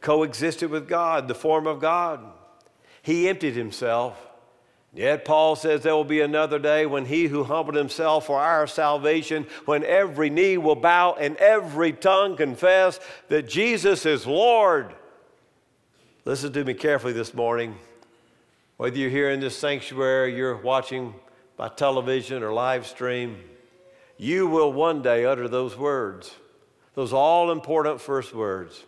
coexisted 0.00 0.70
with 0.70 0.88
God, 0.88 1.26
the 1.26 1.34
form 1.34 1.66
of 1.66 1.80
God. 1.80 2.20
He 3.02 3.28
emptied 3.28 3.54
himself 3.54 4.25
Yet 4.96 5.26
Paul 5.26 5.56
says 5.56 5.82
there 5.82 5.94
will 5.94 6.04
be 6.04 6.22
another 6.22 6.58
day 6.58 6.86
when 6.86 7.04
he 7.04 7.26
who 7.26 7.44
humbled 7.44 7.76
himself 7.76 8.26
for 8.26 8.40
our 8.40 8.66
salvation, 8.66 9.46
when 9.66 9.84
every 9.84 10.30
knee 10.30 10.56
will 10.56 10.74
bow 10.74 11.12
and 11.20 11.36
every 11.36 11.92
tongue 11.92 12.34
confess 12.34 12.98
that 13.28 13.46
Jesus 13.46 14.06
is 14.06 14.26
Lord. 14.26 14.94
Listen 16.24 16.50
to 16.54 16.64
me 16.64 16.72
carefully 16.72 17.12
this 17.12 17.34
morning. 17.34 17.76
Whether 18.78 18.96
you're 18.96 19.10
here 19.10 19.28
in 19.28 19.40
this 19.40 19.56
sanctuary, 19.56 20.34
you're 20.34 20.56
watching 20.56 21.14
by 21.58 21.68
television 21.68 22.42
or 22.42 22.54
live 22.54 22.86
stream, 22.86 23.36
you 24.16 24.46
will 24.46 24.72
one 24.72 25.02
day 25.02 25.26
utter 25.26 25.46
those 25.46 25.76
words, 25.76 26.34
those 26.94 27.12
all 27.12 27.50
important 27.50 28.00
first 28.00 28.34
words. 28.34 28.84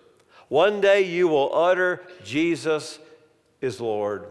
One 0.48 0.80
day 0.80 1.02
you 1.02 1.28
will 1.28 1.54
utter, 1.54 2.06
Jesus 2.24 2.98
is 3.60 3.78
Lord. 3.78 4.24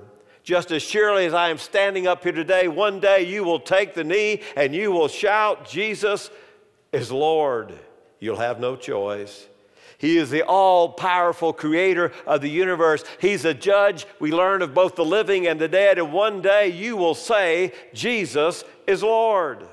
Just 0.47 0.71
as 0.71 0.81
surely 0.81 1.25
as 1.25 1.33
I 1.33 1.49
am 1.49 1.57
standing 1.57 2.07
up 2.07 2.23
here 2.23 2.31
today, 2.31 2.69
one 2.69 3.01
day 3.01 3.27
you 3.27 3.43
will 3.43 3.59
take 3.59 3.93
the 3.93 4.05
knee 4.05 4.39
and 4.55 4.73
you 4.73 4.93
will 4.93 5.09
shout, 5.09 5.67
Jesus 5.67 6.29
is 6.93 7.11
Lord. 7.11 7.73
You'll 8.21 8.37
have 8.37 8.57
no 8.57 8.77
choice. 8.77 9.45
He 9.97 10.15
is 10.17 10.29
the 10.29 10.43
all 10.43 10.87
powerful 10.93 11.51
creator 11.51 12.13
of 12.25 12.39
the 12.39 12.49
universe. 12.49 13.03
He's 13.19 13.43
a 13.43 13.53
judge. 13.53 14.05
We 14.21 14.31
learn 14.31 14.61
of 14.61 14.73
both 14.73 14.95
the 14.95 15.03
living 15.03 15.47
and 15.47 15.59
the 15.59 15.67
dead. 15.67 15.99
And 15.99 16.13
one 16.13 16.41
day 16.41 16.69
you 16.69 16.95
will 16.95 17.13
say, 17.13 17.73
Jesus 17.93 18.63
is 18.87 19.03
Lord. 19.03 19.67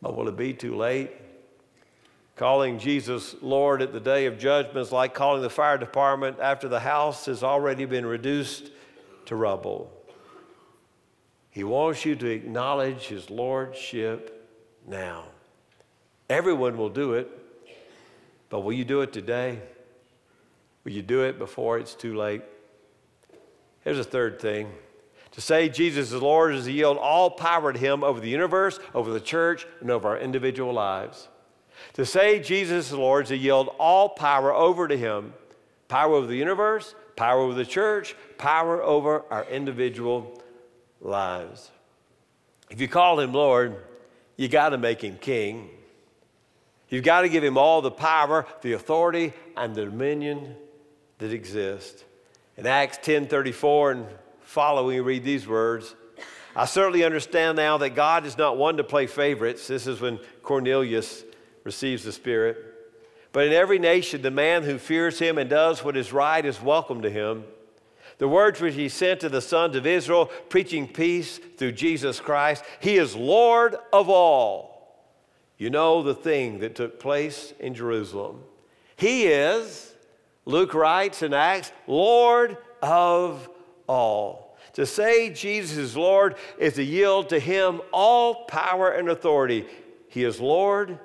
But 0.00 0.16
will 0.16 0.26
it 0.26 0.36
be 0.36 0.52
too 0.52 0.74
late? 0.74 1.12
Calling 2.34 2.76
Jesus 2.76 3.36
Lord 3.40 3.82
at 3.82 3.92
the 3.92 4.00
day 4.00 4.26
of 4.26 4.36
judgment 4.36 4.78
is 4.78 4.90
like 4.90 5.14
calling 5.14 5.42
the 5.42 5.48
fire 5.48 5.78
department 5.78 6.40
after 6.40 6.66
the 6.66 6.80
house 6.80 7.26
has 7.26 7.44
already 7.44 7.84
been 7.84 8.04
reduced 8.04 8.72
to 9.26 9.36
rubble. 9.36 9.92
He 11.50 11.64
wants 11.64 12.04
you 12.04 12.16
to 12.16 12.26
acknowledge 12.26 13.06
his 13.06 13.30
lordship 13.30 14.48
now. 14.86 15.24
Everyone 16.30 16.76
will 16.76 16.88
do 16.88 17.14
it, 17.14 17.30
but 18.48 18.60
will 18.60 18.72
you 18.72 18.84
do 18.84 19.02
it 19.02 19.12
today? 19.12 19.60
Will 20.84 20.92
you 20.92 21.02
do 21.02 21.22
it 21.22 21.38
before 21.38 21.78
it's 21.78 21.94
too 21.94 22.16
late? 22.16 22.42
Here's 23.84 23.98
a 23.98 24.04
third 24.04 24.40
thing. 24.40 24.70
To 25.32 25.40
say 25.40 25.68
Jesus 25.68 26.12
is 26.12 26.20
Lord 26.20 26.54
is 26.54 26.64
to 26.64 26.72
yield 26.72 26.98
all 26.98 27.30
power 27.30 27.72
to 27.72 27.78
Him 27.78 28.04
over 28.04 28.20
the 28.20 28.28
universe, 28.28 28.78
over 28.94 29.10
the 29.12 29.20
church, 29.20 29.66
and 29.80 29.90
over 29.90 30.08
our 30.08 30.18
individual 30.18 30.72
lives. 30.72 31.28
To 31.94 32.06
say 32.06 32.40
Jesus 32.40 32.88
is 32.88 32.92
Lord 32.92 33.24
is 33.24 33.28
to 33.30 33.36
yield 33.36 33.74
all 33.78 34.10
power 34.10 34.52
over 34.52 34.88
to 34.88 34.96
Him 34.96 35.34
power 35.92 36.14
over 36.14 36.26
the 36.26 36.36
universe, 36.36 36.94
power 37.16 37.40
over 37.40 37.54
the 37.54 37.64
church, 37.64 38.14
power 38.38 38.82
over 38.82 39.24
our 39.30 39.44
individual 39.44 40.42
lives. 41.00 41.70
If 42.70 42.80
you 42.80 42.88
call 42.88 43.20
him 43.20 43.32
Lord, 43.32 43.76
you 44.36 44.48
got 44.48 44.70
to 44.70 44.78
make 44.78 45.02
him 45.02 45.18
king. 45.20 45.70
You've 46.88 47.04
got 47.04 47.22
to 47.22 47.28
give 47.28 47.44
him 47.44 47.56
all 47.56 47.80
the 47.80 47.90
power, 47.90 48.46
the 48.60 48.72
authority, 48.72 49.32
and 49.56 49.74
the 49.74 49.86
dominion 49.86 50.56
that 51.18 51.32
exist. 51.32 52.04
In 52.56 52.66
Acts 52.66 52.98
10:34 52.98 53.92
and 53.92 54.06
following, 54.40 54.96
you 54.96 55.02
read 55.02 55.24
these 55.24 55.46
words. 55.46 55.94
I 56.54 56.66
certainly 56.66 57.02
understand 57.02 57.56
now 57.56 57.78
that 57.78 57.90
God 57.90 58.26
is 58.26 58.36
not 58.36 58.58
one 58.58 58.76
to 58.76 58.84
play 58.84 59.06
favorites. 59.06 59.66
This 59.66 59.86
is 59.86 60.00
when 60.00 60.18
Cornelius 60.42 61.24
receives 61.64 62.04
the 62.04 62.12
Spirit. 62.12 62.71
But 63.32 63.46
in 63.46 63.52
every 63.52 63.78
nation, 63.78 64.22
the 64.22 64.30
man 64.30 64.62
who 64.62 64.78
fears 64.78 65.18
him 65.18 65.38
and 65.38 65.48
does 65.48 65.82
what 65.82 65.96
is 65.96 66.12
right 66.12 66.44
is 66.44 66.60
welcome 66.60 67.02
to 67.02 67.10
him. 67.10 67.44
The 68.18 68.28
words 68.28 68.60
which 68.60 68.74
he 68.74 68.88
sent 68.88 69.20
to 69.20 69.30
the 69.30 69.40
sons 69.40 69.74
of 69.74 69.86
Israel, 69.86 70.26
preaching 70.48 70.86
peace 70.86 71.40
through 71.56 71.72
Jesus 71.72 72.20
Christ, 72.20 72.62
he 72.78 72.96
is 72.98 73.16
Lord 73.16 73.76
of 73.92 74.10
all. 74.10 74.72
You 75.56 75.70
know 75.70 76.02
the 76.02 76.14
thing 76.14 76.58
that 76.58 76.74
took 76.74 77.00
place 77.00 77.54
in 77.58 77.74
Jerusalem. 77.74 78.42
He 78.96 79.24
is, 79.24 79.94
Luke 80.44 80.74
writes 80.74 81.22
in 81.22 81.32
Acts, 81.32 81.72
Lord 81.86 82.58
of 82.82 83.48
all. 83.86 84.56
To 84.74 84.86
say 84.86 85.30
Jesus 85.30 85.76
is 85.76 85.96
Lord 85.96 86.36
is 86.58 86.74
to 86.74 86.82
yield 86.82 87.28
to 87.30 87.38
him 87.38 87.80
all 87.92 88.44
power 88.44 88.90
and 88.90 89.08
authority. 89.08 89.66
He 90.08 90.24
is 90.24 90.40
Lord 90.40 90.98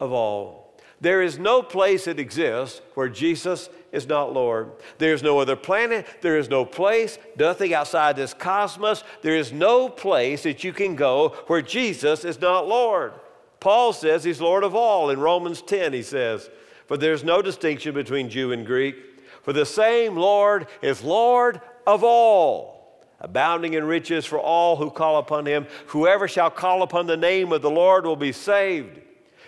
of 0.00 0.12
all. 0.12 0.63
There 1.04 1.20
is 1.20 1.38
no 1.38 1.60
place 1.60 2.06
that 2.06 2.18
exists 2.18 2.80
where 2.94 3.10
Jesus 3.10 3.68
is 3.92 4.08
not 4.08 4.32
Lord. 4.32 4.70
There's 4.96 5.22
no 5.22 5.38
other 5.38 5.54
planet, 5.54 6.06
there 6.22 6.38
is 6.38 6.48
no 6.48 6.64
place, 6.64 7.18
nothing 7.38 7.74
outside 7.74 8.16
this 8.16 8.32
cosmos. 8.32 9.04
There 9.20 9.36
is 9.36 9.52
no 9.52 9.90
place 9.90 10.44
that 10.44 10.64
you 10.64 10.72
can 10.72 10.96
go 10.96 11.36
where 11.46 11.60
Jesus 11.60 12.24
is 12.24 12.40
not 12.40 12.66
Lord. 12.66 13.12
Paul 13.60 13.92
says 13.92 14.24
he's 14.24 14.40
Lord 14.40 14.64
of 14.64 14.74
all. 14.74 15.10
In 15.10 15.20
Romans 15.20 15.60
10, 15.60 15.92
he 15.92 16.00
says, 16.00 16.48
For 16.86 16.96
there's 16.96 17.22
no 17.22 17.42
distinction 17.42 17.92
between 17.92 18.30
Jew 18.30 18.52
and 18.52 18.64
Greek, 18.64 18.96
for 19.42 19.52
the 19.52 19.66
same 19.66 20.16
Lord 20.16 20.68
is 20.80 21.04
Lord 21.04 21.60
of 21.86 22.02
all, 22.02 23.04
abounding 23.20 23.74
in 23.74 23.84
riches 23.84 24.24
for 24.24 24.38
all 24.38 24.76
who 24.76 24.90
call 24.90 25.18
upon 25.18 25.44
him. 25.44 25.66
Whoever 25.88 26.26
shall 26.28 26.50
call 26.50 26.82
upon 26.82 27.06
the 27.06 27.18
name 27.18 27.52
of 27.52 27.60
the 27.60 27.70
Lord 27.70 28.06
will 28.06 28.16
be 28.16 28.32
saved. 28.32 29.00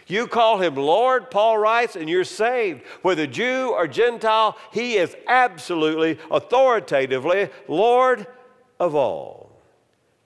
You 0.06 0.28
call 0.28 0.58
him 0.58 0.76
Lord, 0.76 1.30
Paul 1.30 1.58
writes, 1.58 1.96
and 1.96 2.08
you're 2.08 2.24
saved. 2.24 2.82
Whether 3.02 3.26
Jew 3.26 3.72
or 3.74 3.88
Gentile, 3.88 4.56
he 4.72 4.96
is 4.96 5.16
absolutely, 5.26 6.18
authoritatively 6.30 7.50
Lord 7.66 8.26
of 8.78 8.94
all. 8.94 9.60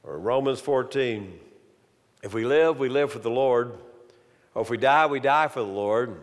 Or 0.03 0.19
Romans 0.19 0.61
14, 0.61 1.39
if 2.23 2.35
we 2.35 2.45
live, 2.45 2.79
we 2.79 2.89
live 2.89 3.13
for 3.13 3.19
the 3.21 3.31
Lord. 3.31 3.73
Or 4.55 4.63
if 4.63 4.71
we 4.71 4.77
die, 4.77 5.07
we 5.07 5.21
die 5.21 5.49
for 5.49 5.61
the 5.61 5.67
Lord. 5.67 6.21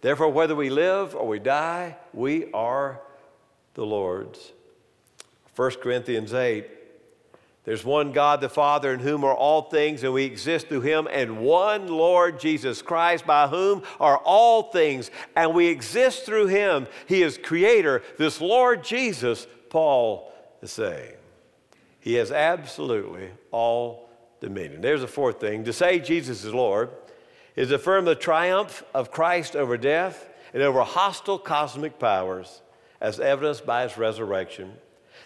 Therefore, 0.00 0.30
whether 0.30 0.54
we 0.54 0.70
live 0.70 1.14
or 1.14 1.26
we 1.26 1.38
die, 1.38 1.96
we 2.14 2.50
are 2.52 3.00
the 3.74 3.84
Lord's. 3.84 4.52
1 5.56 5.72
Corinthians 5.82 6.32
8, 6.32 6.66
there's 7.68 7.84
one 7.84 8.12
God 8.12 8.40
the 8.40 8.48
Father 8.48 8.94
in 8.94 9.00
whom 9.00 9.24
are 9.24 9.34
all 9.34 9.60
things, 9.60 10.02
and 10.02 10.14
we 10.14 10.24
exist 10.24 10.68
through 10.68 10.80
him, 10.80 11.06
and 11.12 11.40
one 11.40 11.86
Lord 11.86 12.40
Jesus 12.40 12.80
Christ, 12.80 13.26
by 13.26 13.46
whom 13.46 13.82
are 14.00 14.16
all 14.16 14.62
things, 14.62 15.10
and 15.36 15.52
we 15.52 15.66
exist 15.66 16.24
through 16.24 16.46
him. 16.46 16.86
He 17.06 17.22
is 17.22 17.36
creator. 17.36 18.02
This 18.16 18.40
Lord 18.40 18.82
Jesus, 18.82 19.46
Paul 19.68 20.32
is 20.62 20.70
saying. 20.70 21.12
He 22.00 22.14
has 22.14 22.32
absolutely 22.32 23.28
all 23.50 24.08
dominion. 24.40 24.80
There's 24.80 25.02
a 25.02 25.06
fourth 25.06 25.38
thing. 25.38 25.64
To 25.64 25.72
say 25.74 25.98
Jesus 25.98 26.44
is 26.44 26.54
Lord 26.54 26.88
is 27.54 27.68
to 27.68 27.74
affirm 27.74 28.06
the 28.06 28.14
triumph 28.14 28.82
of 28.94 29.10
Christ 29.10 29.54
over 29.54 29.76
death 29.76 30.26
and 30.54 30.62
over 30.62 30.80
hostile 30.80 31.38
cosmic 31.38 31.98
powers 31.98 32.62
as 32.98 33.20
evidenced 33.20 33.66
by 33.66 33.82
his 33.82 33.98
resurrection. 33.98 34.72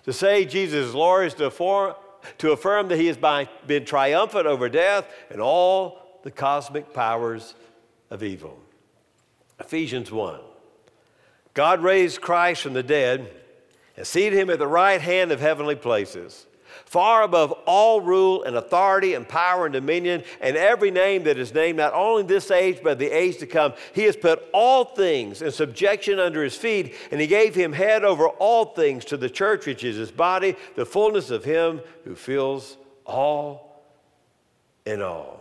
To 0.06 0.12
say 0.12 0.44
Jesus 0.44 0.88
is 0.88 0.94
Lord 0.96 1.28
is 1.28 1.34
to 1.34 1.44
affirm, 1.44 1.94
to 2.38 2.52
affirm 2.52 2.88
that 2.88 2.98
he 2.98 3.06
has 3.06 3.18
been 3.66 3.84
triumphant 3.84 4.46
over 4.46 4.68
death 4.68 5.06
and 5.30 5.40
all 5.40 6.20
the 6.22 6.30
cosmic 6.30 6.92
powers 6.92 7.54
of 8.10 8.22
evil. 8.22 8.58
Ephesians 9.58 10.10
1. 10.10 10.40
God 11.54 11.82
raised 11.82 12.20
Christ 12.20 12.62
from 12.62 12.72
the 12.72 12.82
dead 12.82 13.30
and 13.96 14.06
seated 14.06 14.38
him 14.38 14.50
at 14.50 14.58
the 14.58 14.66
right 14.66 15.00
hand 15.00 15.32
of 15.32 15.40
heavenly 15.40 15.76
places 15.76 16.46
far 16.84 17.22
above 17.22 17.52
all 17.66 18.00
rule 18.00 18.42
and 18.44 18.56
authority 18.56 19.14
and 19.14 19.28
power 19.28 19.66
and 19.66 19.72
dominion 19.72 20.22
and 20.40 20.56
every 20.56 20.90
name 20.90 21.24
that 21.24 21.38
is 21.38 21.54
named, 21.54 21.78
not 21.78 21.94
only 21.94 22.22
this 22.22 22.50
age, 22.50 22.80
but 22.82 22.98
the 22.98 23.10
age 23.10 23.38
to 23.38 23.46
come. 23.46 23.72
He 23.94 24.02
has 24.04 24.16
put 24.16 24.42
all 24.52 24.84
things 24.84 25.42
in 25.42 25.50
subjection 25.52 26.18
under 26.18 26.42
his 26.42 26.56
feet, 26.56 26.94
and 27.10 27.20
he 27.20 27.26
gave 27.26 27.54
him 27.54 27.72
head 27.72 28.04
over 28.04 28.28
all 28.28 28.66
things 28.66 29.04
to 29.06 29.16
the 29.16 29.30
church, 29.30 29.66
which 29.66 29.84
is 29.84 29.96
his 29.96 30.10
body, 30.10 30.56
the 30.74 30.86
fullness 30.86 31.30
of 31.30 31.44
him 31.44 31.80
who 32.04 32.14
fills 32.14 32.76
all 33.04 33.82
in 34.84 35.02
all. 35.02 35.40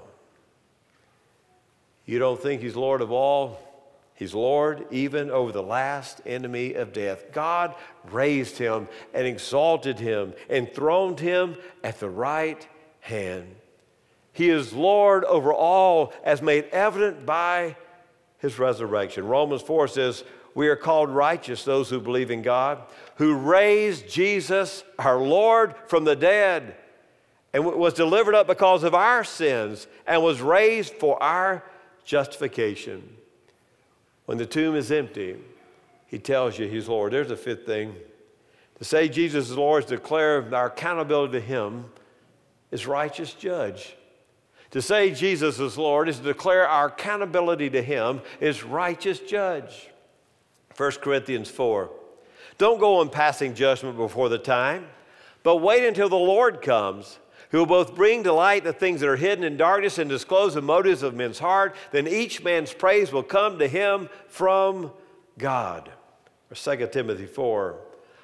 You 2.06 2.20
don't 2.20 2.42
think 2.42 2.62
he's 2.62 2.76
Lord 2.76 3.02
of 3.02 3.12
all? 3.12 3.60
He's 4.22 4.36
Lord 4.36 4.86
even 4.92 5.32
over 5.32 5.52
the 5.52 5.64
last 5.64 6.22
enemy 6.28 6.76
of 6.76 6.94
death. 6.94 7.32
God 7.32 7.74
raised 8.12 8.56
him 8.56 8.88
and 9.16 9.26
exalted 9.26 9.98
him, 9.98 10.36
enthroned 10.48 11.20
him 11.20 11.58
at 11.84 12.00
the 12.00 12.08
right 12.08 12.68
hand. 13.00 13.56
He 14.32 14.52
is 14.52 14.74
Lord 14.74 15.24
over 15.24 15.52
all, 15.52 16.14
as 16.24 16.40
made 16.40 16.66
evident 16.66 17.26
by 17.26 17.76
his 18.38 18.60
resurrection. 18.60 19.26
Romans 19.26 19.64
4 19.64 19.88
says, 19.88 20.24
We 20.54 20.68
are 20.68 20.76
called 20.76 21.10
righteous, 21.10 21.64
those 21.64 21.90
who 21.90 22.00
believe 22.00 22.30
in 22.30 22.44
God, 22.44 22.84
who 23.16 23.34
raised 23.34 24.08
Jesus, 24.08 24.84
our 25.00 25.18
Lord, 25.18 25.74
from 25.88 26.04
the 26.04 26.16
dead, 26.16 26.76
and 27.54 27.66
was 27.66 27.96
delivered 27.96 28.36
up 28.36 28.46
because 28.46 28.84
of 28.84 28.94
our 28.94 29.24
sins, 29.24 29.88
and 30.06 30.22
was 30.22 30.42
raised 30.42 30.94
for 30.94 31.22
our 31.24 31.64
justification. 32.06 33.18
When 34.26 34.38
the 34.38 34.46
tomb 34.46 34.76
is 34.76 34.92
empty, 34.92 35.38
he 36.08 36.20
tells 36.20 36.60
you 36.60 36.68
he's 36.68 36.88
Lord. 36.88 37.14
There's 37.14 37.32
a 37.32 37.38
fifth 37.38 37.66
thing. 37.66 37.96
To 38.80 38.84
say 38.84 39.10
Jesus 39.10 39.50
is 39.50 39.58
Lord 39.58 39.84
is 39.84 39.90
to 39.90 39.98
declare 39.98 40.44
our 40.54 40.68
accountability 40.68 41.34
to 41.34 41.42
him 41.46 41.86
as 42.72 42.88
righteous 42.88 43.34
judge. 43.34 43.96
To 44.72 44.82
say 44.82 45.12
Jesus 45.12 45.60
is 45.60 45.78
Lord 45.78 46.10
is 46.10 46.18
to 46.18 46.24
declare 46.24 46.68
our 46.68 46.88
accountability 46.88 47.70
to 47.72 47.82
him 47.82 48.22
as 48.40 48.64
righteous 48.64 49.20
judge. 49.20 49.90
1 50.78 50.92
Corinthians 50.94 51.50
4. 51.50 51.92
Don't 52.58 52.80
go 52.80 53.00
on 53.00 53.10
passing 53.10 53.54
judgment 53.54 53.98
before 53.98 54.30
the 54.30 54.38
time, 54.38 54.88
but 55.44 55.58
wait 55.58 55.86
until 55.86 56.10
the 56.10 56.16
Lord 56.16 56.62
comes 56.62 57.20
who 57.52 57.60
will 57.60 57.66
both 57.66 57.96
bring 57.96 58.24
to 58.24 58.34
light 58.34 58.64
the 58.64 58.74
things 58.74 59.02
that 59.02 59.10
are 59.10 59.18
hidden 59.18 59.44
in 59.44 59.58
darkness 59.58 59.98
and 59.98 60.10
disclose 60.10 60.54
the 60.54 60.62
motives 60.62 61.04
of 61.04 61.14
men's 61.14 61.40
heart, 61.40 61.76
then 61.92 62.08
each 62.08 62.44
man's 62.44 62.74
praise 62.74 63.12
will 63.12 63.24
come 63.24 63.60
to 63.60 63.68
him 63.68 64.10
from 64.28 64.92
God. 65.38 65.92
Or 66.50 66.56
2 66.56 66.88
Timothy 66.88 67.26
4. 67.26 67.78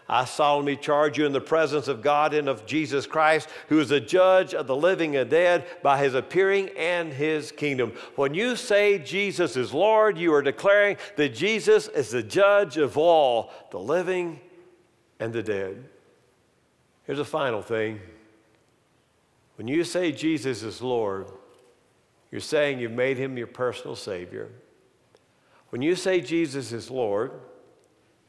I 0.09 0.23
solemnly 0.23 0.77
charge 0.77 1.17
you 1.17 1.25
in 1.25 1.33
the 1.33 1.41
presence 1.41 1.89
of 1.89 2.01
God 2.01 2.33
and 2.33 2.47
of 2.47 2.65
Jesus 2.65 3.05
Christ, 3.05 3.49
who 3.67 3.79
is 3.81 3.89
the 3.89 3.99
judge 3.99 4.53
of 4.53 4.65
the 4.65 4.75
living 4.75 5.17
and 5.17 5.29
dead, 5.29 5.65
by 5.83 6.01
his 6.01 6.13
appearing 6.13 6.69
and 6.77 7.11
his 7.11 7.51
kingdom. 7.51 7.91
When 8.15 8.33
you 8.33 8.55
say 8.55 8.99
Jesus 8.99 9.57
is 9.57 9.73
Lord, 9.73 10.17
you 10.17 10.33
are 10.33 10.41
declaring 10.41 10.95
that 11.17 11.35
Jesus 11.35 11.89
is 11.89 12.09
the 12.09 12.23
judge 12.23 12.77
of 12.77 12.97
all, 12.97 13.51
the 13.71 13.79
living 13.79 14.39
and 15.19 15.33
the 15.33 15.43
dead. 15.43 15.83
Here's 17.03 17.19
a 17.19 17.25
final 17.25 17.61
thing 17.61 17.99
when 19.57 19.67
you 19.67 19.83
say 19.83 20.11
Jesus 20.11 20.63
is 20.63 20.81
Lord, 20.81 21.27
you're 22.31 22.41
saying 22.41 22.79
you've 22.79 22.91
made 22.91 23.17
him 23.17 23.37
your 23.37 23.47
personal 23.47 23.95
Savior. 23.95 24.49
When 25.69 25.81
you 25.81 25.95
say 25.95 26.21
Jesus 26.21 26.71
is 26.71 26.89
Lord, 26.91 27.31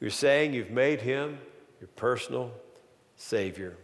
you're 0.01 0.11
saying 0.11 0.55
you've 0.55 0.71
made 0.71 1.03
him 1.03 1.39
your 1.81 1.89
personal 1.97 2.51
Savior. 3.17 3.77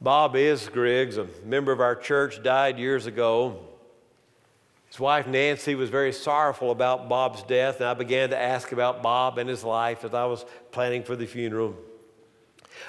Bob 0.00 0.34
Isgriggs, 0.34 1.16
a 1.18 1.26
member 1.44 1.72
of 1.72 1.80
our 1.80 1.96
church, 1.96 2.42
died 2.42 2.78
years 2.78 3.06
ago. 3.06 3.58
His 4.86 5.00
wife 5.00 5.26
Nancy 5.26 5.74
was 5.74 5.90
very 5.90 6.12
sorrowful 6.12 6.70
about 6.70 7.08
Bob's 7.08 7.42
death, 7.42 7.80
and 7.80 7.88
I 7.88 7.94
began 7.94 8.30
to 8.30 8.38
ask 8.38 8.70
about 8.70 9.02
Bob 9.02 9.38
and 9.38 9.48
his 9.48 9.64
life 9.64 10.04
as 10.04 10.14
I 10.14 10.26
was 10.26 10.44
planning 10.70 11.02
for 11.02 11.16
the 11.16 11.26
funeral. 11.26 11.74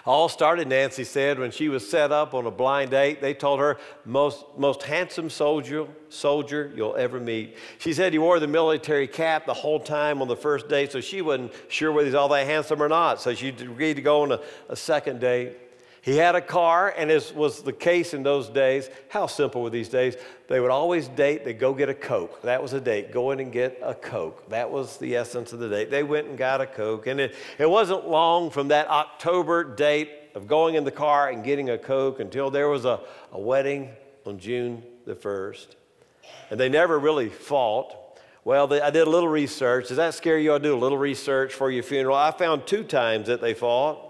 All 0.06 0.30
started, 0.30 0.68
Nancy 0.68 1.04
said, 1.04 1.40
when 1.40 1.52
she 1.52 1.70
was 1.70 1.90
set 1.90 2.12
up 2.12 2.34
on 2.34 2.46
a 2.46 2.52
blind 2.52 2.92
date. 2.92 3.22
They 3.22 3.34
told 3.34 3.60
her, 3.60 3.78
most, 4.06 4.46
most 4.58 4.84
handsome 4.84 5.30
soldier, 5.30 5.88
soldier 6.10 6.72
you'll 6.76 6.96
ever 6.96 7.20
meet. 7.20 7.58
She 7.80 7.94
said 7.94 8.14
he 8.14 8.20
wore 8.20 8.40
the 8.40 8.48
military 8.48 9.08
cap 9.08 9.46
the 9.46 9.54
whole 9.54 9.80
time 9.80 10.22
on 10.22 10.28
the 10.28 10.36
first 10.36 10.68
date, 10.70 10.92
so 10.92 11.02
she 11.02 11.22
wasn't 11.22 11.54
sure 11.68 11.92
whether 11.92 12.06
he's 12.06 12.16
all 12.16 12.30
that 12.30 12.46
handsome 12.46 12.82
or 12.82 12.90
not. 12.90 13.22
So 13.22 13.34
she 13.34 13.50
agreed 13.50 13.96
to 13.96 14.02
go 14.02 14.24
on 14.24 14.32
a, 14.32 14.40
a 14.70 14.76
second 14.76 15.20
date. 15.20 15.58
He 16.08 16.16
had 16.16 16.36
a 16.36 16.42
car, 16.42 16.94
and 16.96 17.12
as 17.12 17.34
was 17.34 17.62
the 17.62 17.74
case 17.74 18.14
in 18.14 18.24
those 18.24 18.48
days, 18.48 18.90
how 19.10 19.28
simple 19.28 19.62
were 19.62 19.70
these 19.70 19.90
days? 19.90 20.16
They 20.48 20.62
would 20.62 20.72
always 20.72 21.10
date, 21.10 21.44
they'd 21.44 21.60
go 21.60 21.74
get 21.74 21.90
a 21.90 21.94
Coke. 21.94 22.42
That 22.44 22.62
was 22.62 22.72
a 22.72 22.80
date, 22.80 23.12
go 23.12 23.32
in 23.32 23.42
and 23.42 23.52
get 23.52 23.78
a 23.84 23.94
Coke. 23.94 24.50
That 24.50 24.72
was 24.72 24.96
the 24.96 25.18
essence 25.18 25.52
of 25.52 25.60
the 25.60 25.68
date. 25.68 25.92
They 25.92 26.04
went 26.04 26.28
and 26.28 26.38
got 26.38 26.62
a 26.62 26.66
Coke. 26.66 27.08
And 27.08 27.20
it, 27.20 27.36
it 27.60 27.70
wasn't 27.70 28.08
long 28.08 28.52
from 28.52 28.70
that 28.70 28.88
October 28.88 29.66
date 29.66 30.10
of 30.34 30.48
going 30.48 30.76
in 30.76 30.86
the 30.86 30.92
car 30.92 31.28
and 31.28 31.44
getting 31.44 31.72
a 31.72 31.78
Coke 31.78 32.22
until 32.22 32.50
there 32.50 32.70
was 32.70 32.86
a, 32.86 33.02
a 33.34 33.40
wedding 33.42 33.90
on 34.26 34.40
June 34.40 34.84
the 35.06 35.14
1st. 35.14 35.76
And 36.52 36.58
they 36.58 36.70
never 36.70 36.98
really 36.98 37.28
fought. 37.28 37.94
Well, 38.46 38.68
they, 38.68 38.80
I 38.80 38.92
did 38.92 39.08
a 39.08 39.10
little 39.10 39.28
research. 39.28 39.90
Does 39.90 39.98
that 39.98 40.14
scare 40.14 40.40
you? 40.40 40.54
I 40.54 40.58
do 40.58 40.74
a 40.74 40.80
little 40.80 40.98
research 40.98 41.54
for 41.54 41.70
your 41.70 41.84
funeral. 41.84 42.16
I 42.16 42.32
found 42.32 42.66
two 42.66 42.86
times 42.86 43.28
that 43.28 43.42
they 43.42 43.54
fought. 43.54 44.07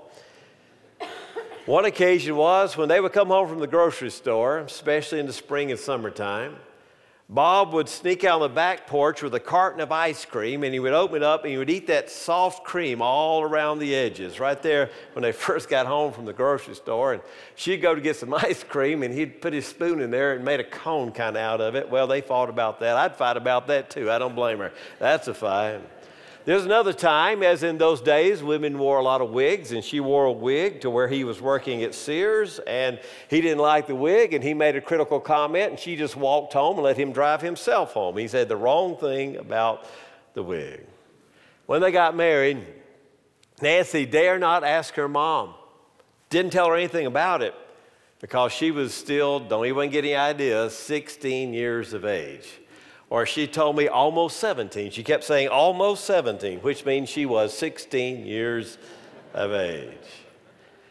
One 1.68 1.84
occasion 1.84 2.38
was 2.38 2.78
when 2.78 2.88
they 2.88 3.02
would 3.02 3.12
come 3.12 3.28
home 3.28 3.50
from 3.50 3.60
the 3.60 3.68
grocery 3.68 4.10
store, 4.10 4.60
especially 4.60 5.20
in 5.20 5.26
the 5.26 5.34
spring 5.34 5.70
and 5.70 5.78
summertime. 5.78 6.56
Bob 7.28 7.74
would 7.74 7.90
sneak 7.90 8.24
out 8.24 8.42
on 8.42 8.48
the 8.48 8.56
back 8.56 8.88
porch 8.88 9.22
with 9.22 9.36
a 9.36 9.40
carton 9.42 9.82
of 9.82 9.92
ice 9.92 10.24
cream 10.24 10.64
and 10.64 10.74
he 10.74 10.80
would 10.80 10.94
open 10.94 11.18
it 11.18 11.24
up 11.24 11.44
and 11.44 11.52
he 11.52 11.58
would 11.58 11.70
eat 11.70 11.88
that 11.88 12.10
soft 12.10 12.64
cream 12.64 13.02
all 13.02 13.42
around 13.42 13.80
the 13.80 13.94
edges, 13.94 14.40
right 14.40 14.62
there 14.64 14.90
when 15.12 15.24
they 15.24 15.32
first 15.34 15.68
got 15.68 15.86
home 15.86 16.14
from 16.14 16.24
the 16.24 16.32
grocery 16.32 16.74
store. 16.74 17.12
And 17.12 17.22
she'd 17.56 17.82
go 17.82 17.94
to 17.94 18.00
get 18.00 18.16
some 18.16 18.34
ice 18.34 18.64
cream 18.64 19.04
and 19.04 19.14
he'd 19.14 19.42
put 19.42 19.52
his 19.52 19.68
spoon 19.68 20.00
in 20.00 20.10
there 20.10 20.36
and 20.36 20.46
made 20.46 20.62
a 20.62 20.70
cone 20.70 21.12
kind 21.12 21.36
of 21.36 21.42
out 21.42 21.60
of 21.60 21.76
it. 21.76 21.90
Well, 21.90 22.08
they 22.08 22.22
fought 22.22 22.48
about 22.48 22.80
that. 22.80 22.96
I'd 22.96 23.18
fight 23.18 23.36
about 23.36 23.68
that 23.68 23.90
too. 23.90 24.10
I 24.10 24.20
don't 24.20 24.36
blame 24.36 24.60
her. 24.60 24.72
That's 25.00 25.28
a 25.28 25.34
fight. 25.34 25.82
There's 26.48 26.64
another 26.64 26.94
time, 26.94 27.44
as 27.44 27.62
in 27.62 27.78
those 27.78 28.00
days, 28.00 28.42
women 28.42 28.78
wore 28.78 29.00
a 29.00 29.04
lot 29.04 29.20
of 29.20 29.32
wigs, 29.32 29.74
and 29.74 29.84
she 29.84 30.00
wore 30.00 30.24
a 30.24 30.32
wig 30.32 30.80
to 30.80 30.90
where 30.90 31.10
he 31.10 31.26
was 31.26 31.42
working 31.42 31.84
at 31.84 31.94
Sears, 31.94 32.60
and 32.60 33.02
he 33.30 33.42
didn't 33.42 33.58
like 33.58 33.86
the 33.86 33.96
wig, 33.96 34.34
and 34.34 34.42
he 34.42 34.54
made 34.54 34.78
a 34.78 34.80
critical 34.80 35.20
comment, 35.20 35.72
and 35.72 35.78
she 35.78 35.98
just 35.98 36.16
walked 36.16 36.54
home 36.54 36.78
and 36.78 36.86
let 36.86 36.96
him 36.96 37.12
drive 37.12 37.42
himself 37.42 37.92
home. 37.92 38.16
He 38.16 38.30
said 38.30 38.48
the 38.48 38.56
wrong 38.56 38.96
thing 38.96 39.36
about 39.36 39.88
the 40.36 40.42
wig. 40.42 40.86
When 41.66 41.82
they 41.82 41.92
got 41.92 42.16
married, 42.16 42.66
Nancy 43.62 44.06
dare 44.06 44.40
not 44.40 44.64
ask 44.64 44.94
her 44.94 45.10
mom. 45.10 45.54
Didn't 46.30 46.54
tell 46.54 46.70
her 46.70 46.78
anything 46.78 47.08
about 47.08 47.42
it 47.42 47.56
because 48.22 48.54
she 48.54 48.72
was 48.72 48.94
still, 48.94 49.42
don't 49.42 49.66
even 49.66 49.90
get 49.90 50.06
any 50.06 50.16
ideas, 50.16 50.74
16 50.78 51.54
years 51.54 51.92
of 51.92 52.06
age 52.06 52.48
or 53.10 53.26
she 53.26 53.48
told 53.48 53.76
me 53.76 53.88
almost 53.88 54.38
17. 54.38 54.92
She 54.92 55.04
kept 55.04 55.24
saying 55.24 55.48
almost 55.48 56.06
17, 56.06 56.60
which 56.60 56.86
means 56.86 57.10
she 57.10 57.26
was 57.26 57.54
16 57.58 58.26
years 58.26 58.78
of 59.34 59.54
age. 59.54 59.94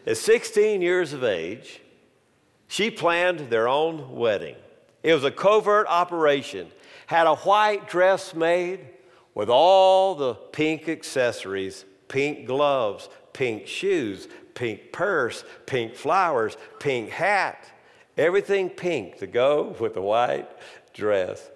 At 0.05 0.17
16 0.17 0.81
years 0.81 1.13
of 1.13 1.23
age, 1.23 1.81
she 2.67 2.89
planned 2.89 3.49
their 3.49 3.67
own 3.67 4.15
wedding. 4.15 4.55
It 5.03 5.13
was 5.13 5.23
a 5.23 5.31
covert 5.31 5.87
operation, 5.87 6.69
had 7.05 7.27
a 7.27 7.35
white 7.35 7.87
dress 7.87 8.33
made 8.33 8.79
with 9.35 9.49
all 9.49 10.15
the 10.15 10.33
pink 10.33 10.89
accessories 10.89 11.85
pink 12.07 12.47
gloves, 12.47 13.09
pink 13.33 13.67
shoes, 13.67 14.27
pink 14.53 14.91
purse, 14.91 15.43
pink 15.65 15.93
flowers, 15.93 16.57
pink 16.79 17.09
hat, 17.09 17.69
everything 18.17 18.69
pink 18.69 19.17
to 19.17 19.27
go 19.27 19.75
with 19.79 19.93
the 19.93 20.01
white 20.01 20.49
dress. 20.93 21.49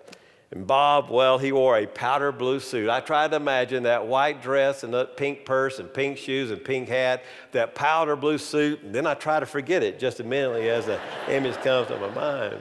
And 0.52 0.68
Bob, 0.68 1.10
well, 1.10 1.38
he 1.38 1.54
wore 1.54 1.78
a 1.78 1.88
powder 1.88 2.34
blue 2.34 2.60
suit. 2.60 2.90
I 2.90 3.00
tried 3.00 3.32
to 3.32 3.38
imagine 3.38 3.84
that 3.84 4.06
white 4.06 4.42
dress 4.42 4.84
and 4.84 4.94
that 4.94 5.16
pink 5.16 5.46
purse 5.46 5.80
and 5.80 5.94
pink 5.94 6.18
shoes 6.18 6.52
and 6.52 6.64
pink 6.64 6.90
hat, 6.90 7.24
that 7.54 7.74
powder 7.74 8.18
blue 8.18 8.38
suit, 8.38 8.84
and 8.84 8.94
then 8.94 9.08
I 9.08 9.14
try 9.14 9.40
to 9.40 9.46
forget 9.46 9.82
it 9.82 9.98
just 9.98 10.20
immediately 10.20 10.70
as 10.70 10.88
the 10.88 11.00
image 11.30 11.56
comes 11.58 11.88
to 11.88 11.98
my 11.98 12.10
mind. 12.14 12.60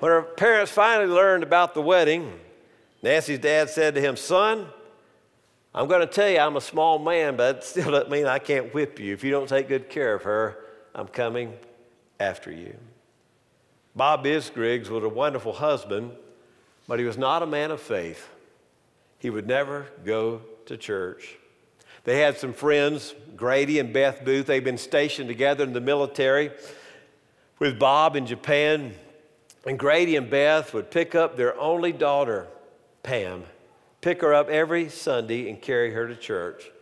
When 0.00 0.12
her 0.12 0.22
parents 0.22 0.70
finally 0.70 1.08
learned 1.08 1.42
about 1.42 1.72
the 1.72 1.80
wedding, 1.80 2.30
Nancy's 3.02 3.38
dad 3.38 3.70
said 3.70 3.94
to 3.94 4.00
him, 4.02 4.16
Son, 4.16 4.66
I'm 5.74 5.88
going 5.88 6.00
to 6.00 6.06
tell 6.06 6.28
you 6.28 6.38
I'm 6.38 6.56
a 6.56 6.60
small 6.60 6.98
man, 6.98 7.36
but 7.36 7.56
it 7.56 7.64
still 7.64 7.90
doesn't 7.92 8.10
mean 8.10 8.26
I 8.26 8.38
can't 8.38 8.74
whip 8.74 8.98
you. 8.98 9.14
If 9.14 9.24
you 9.24 9.30
don't 9.30 9.48
take 9.48 9.68
good 9.68 9.88
care 9.88 10.14
of 10.14 10.24
her, 10.24 10.58
I'm 10.94 11.08
coming 11.08 11.54
after 12.18 12.52
you. 12.52 12.76
Bob 13.96 14.24
Isgriggs 14.24 14.88
was 14.88 15.04
a 15.04 15.08
wonderful 15.08 15.54
husband 15.54 16.12
but 16.90 16.98
he 16.98 17.04
was 17.04 17.16
not 17.16 17.40
a 17.40 17.46
man 17.46 17.70
of 17.70 17.80
faith. 17.80 18.28
He 19.20 19.30
would 19.30 19.46
never 19.46 19.86
go 20.04 20.40
to 20.66 20.76
church. 20.76 21.36
They 22.02 22.18
had 22.18 22.36
some 22.36 22.52
friends, 22.52 23.14
Grady 23.36 23.78
and 23.78 23.92
Beth 23.92 24.24
Booth. 24.24 24.46
They'd 24.46 24.64
been 24.64 24.76
stationed 24.76 25.28
together 25.28 25.62
in 25.62 25.72
the 25.72 25.80
military 25.80 26.50
with 27.60 27.78
Bob 27.78 28.16
in 28.16 28.26
Japan. 28.26 28.92
And 29.64 29.78
Grady 29.78 30.16
and 30.16 30.28
Beth 30.28 30.74
would 30.74 30.90
pick 30.90 31.14
up 31.14 31.36
their 31.36 31.56
only 31.60 31.92
daughter, 31.92 32.48
Pam, 33.04 33.44
pick 34.00 34.20
her 34.22 34.34
up 34.34 34.48
every 34.48 34.88
Sunday 34.88 35.48
and 35.48 35.62
carry 35.62 35.92
her 35.92 36.08
to 36.08 36.16
church. 36.16 36.72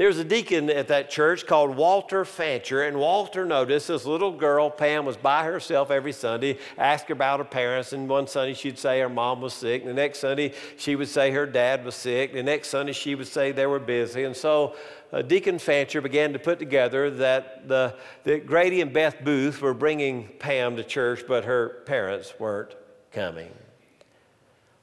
There 0.00 0.08
was 0.08 0.18
a 0.18 0.24
deacon 0.24 0.70
at 0.70 0.88
that 0.88 1.10
church 1.10 1.46
called 1.46 1.76
Walter 1.76 2.24
Fancher, 2.24 2.84
and 2.84 2.98
Walter 2.98 3.44
noticed 3.44 3.88
this 3.88 4.06
little 4.06 4.32
girl, 4.32 4.70
Pam, 4.70 5.04
was 5.04 5.18
by 5.18 5.44
herself 5.44 5.90
every 5.90 6.12
Sunday, 6.12 6.56
asked 6.78 7.10
about 7.10 7.38
her 7.38 7.44
parents, 7.44 7.92
and 7.92 8.08
one 8.08 8.26
Sunday 8.26 8.54
she'd 8.54 8.78
say 8.78 9.00
her 9.00 9.10
mom 9.10 9.42
was 9.42 9.52
sick, 9.52 9.84
the 9.84 9.92
next 9.92 10.20
Sunday 10.20 10.54
she 10.78 10.96
would 10.96 11.08
say 11.08 11.30
her 11.32 11.44
dad 11.44 11.84
was 11.84 11.94
sick, 11.94 12.32
the 12.32 12.42
next 12.42 12.68
Sunday 12.68 12.94
she 12.94 13.14
would 13.14 13.26
say 13.28 13.52
they 13.52 13.66
were 13.66 13.78
busy, 13.78 14.24
and 14.24 14.34
so 14.34 14.74
uh, 15.12 15.20
Deacon 15.20 15.58
Fancher 15.58 16.00
began 16.00 16.32
to 16.32 16.38
put 16.38 16.58
together 16.58 17.10
that, 17.10 17.68
the, 17.68 17.94
that 18.24 18.46
Grady 18.46 18.80
and 18.80 18.94
Beth 18.94 19.22
Booth 19.22 19.60
were 19.60 19.74
bringing 19.74 20.28
Pam 20.38 20.76
to 20.76 20.82
church, 20.82 21.24
but 21.28 21.44
her 21.44 21.82
parents 21.84 22.32
weren't 22.38 22.74
coming. 23.12 23.52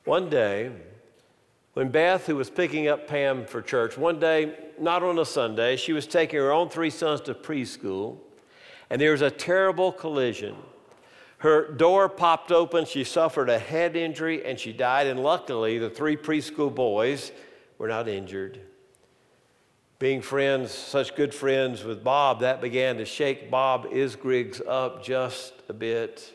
One 0.03 0.29
day, 0.29 0.69
when 1.73 1.89
Beth, 1.89 2.27
who 2.27 2.35
was 2.35 2.51
picking 2.51 2.87
up 2.87 3.07
Pam 3.07 3.47
for 3.47 3.63
church, 3.63 3.97
one 3.97 4.19
day, 4.19 4.55
not 4.79 5.03
on 5.03 5.19
a 5.19 5.25
Sunday, 5.25 5.75
she 5.75 5.93
was 5.93 6.07
taking 6.07 6.39
her 6.39 6.51
own 6.51 6.69
three 6.69 6.89
sons 6.89 7.21
to 7.21 7.33
preschool, 7.33 8.17
and 8.89 9.01
there 9.01 9.11
was 9.11 9.21
a 9.21 9.31
terrible 9.31 9.91
collision. 9.91 10.55
Her 11.39 11.71
door 11.71 12.09
popped 12.09 12.51
open, 12.51 12.85
she 12.85 13.03
suffered 13.03 13.49
a 13.49 13.59
head 13.59 13.95
injury, 13.95 14.43
and 14.43 14.59
she 14.59 14.73
died. 14.73 15.07
And 15.07 15.21
luckily, 15.21 15.77
the 15.77 15.89
three 15.89 16.17
preschool 16.17 16.73
boys 16.73 17.31
were 17.77 17.87
not 17.87 18.07
injured. 18.07 18.59
Being 19.99 20.21
friends, 20.21 20.71
such 20.71 21.15
good 21.15 21.33
friends 21.33 21.83
with 21.83 22.03
Bob, 22.03 22.41
that 22.41 22.61
began 22.61 22.97
to 22.97 23.05
shake 23.05 23.49
Bob 23.49 23.85
Isgriggs 23.85 24.61
up 24.67 25.03
just 25.03 25.53
a 25.69 25.73
bit. 25.73 26.33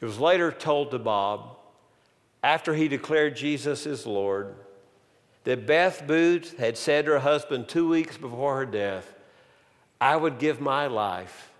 It 0.00 0.04
was 0.04 0.18
later 0.18 0.52
told 0.52 0.90
to 0.90 0.98
Bob 0.98 1.56
after 2.42 2.74
he 2.74 2.88
declared 2.88 3.36
Jesus 3.36 3.86
as 3.86 4.06
Lord, 4.06 4.54
that 5.46 5.64
Beth 5.64 6.04
Booth 6.08 6.58
had 6.58 6.76
said 6.76 7.04
to 7.04 7.12
her 7.12 7.18
husband 7.20 7.68
two 7.68 7.88
weeks 7.88 8.16
before 8.16 8.56
her 8.56 8.66
death, 8.66 9.14
I 10.00 10.16
would 10.16 10.40
give 10.40 10.60
my 10.60 10.88
life, 10.88 11.50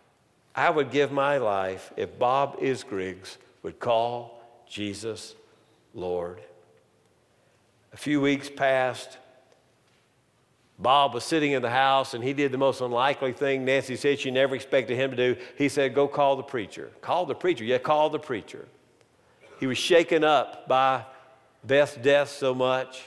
I 0.56 0.70
would 0.70 0.90
give 0.90 1.12
my 1.12 1.38
life 1.38 1.92
if 1.96 2.18
Bob 2.18 2.58
Isgriggs 2.58 3.36
would 3.62 3.78
call 3.78 4.42
Jesus 4.68 5.36
Lord. 5.94 6.40
A 7.92 7.96
few 7.96 8.20
weeks 8.20 8.50
passed. 8.50 9.18
Bob 10.80 11.14
was 11.14 11.22
sitting 11.22 11.52
in 11.52 11.62
the 11.62 11.70
house 11.70 12.12
and 12.12 12.24
he 12.24 12.32
did 12.32 12.50
the 12.50 12.58
most 12.58 12.80
unlikely 12.80 13.32
thing 13.32 13.64
Nancy 13.64 13.94
said 13.94 14.18
she 14.18 14.32
never 14.32 14.56
expected 14.56 14.96
him 14.96 15.12
to 15.12 15.16
do. 15.16 15.40
He 15.56 15.68
said, 15.68 15.94
Go 15.94 16.08
call 16.08 16.34
the 16.34 16.42
preacher. 16.42 16.90
Call 17.02 17.24
the 17.24 17.36
preacher. 17.36 17.62
Yeah, 17.62 17.78
call 17.78 18.10
the 18.10 18.18
preacher. 18.18 18.66
He 19.60 19.68
was 19.68 19.78
shaken 19.78 20.24
up 20.24 20.66
by 20.66 21.04
Beth's 21.62 21.94
death 21.94 22.30
so 22.30 22.52
much. 22.52 23.04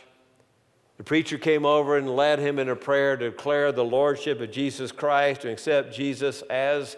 The 1.00 1.06
preacher 1.06 1.38
came 1.38 1.66
over 1.66 1.98
and 1.98 2.14
led 2.14 2.40
him 2.40 2.60
in 2.60 2.68
a 2.68 2.76
prayer 2.76 3.16
to 3.16 3.30
declare 3.30 3.72
the 3.72 3.86
lordship 3.86 4.42
of 4.42 4.52
Jesus 4.52 4.92
Christ, 4.92 5.42
to 5.42 5.50
accept 5.50 5.94
Jesus 5.94 6.42
as 6.50 6.98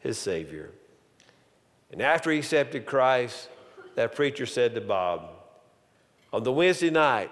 his 0.00 0.18
Savior. 0.18 0.72
And 1.92 2.02
after 2.02 2.32
he 2.32 2.38
accepted 2.38 2.86
Christ, 2.86 3.48
that 3.94 4.16
preacher 4.16 4.46
said 4.46 4.74
to 4.74 4.80
Bob, 4.80 5.30
On 6.32 6.42
the 6.42 6.50
Wednesday 6.50 6.90
night, 6.90 7.30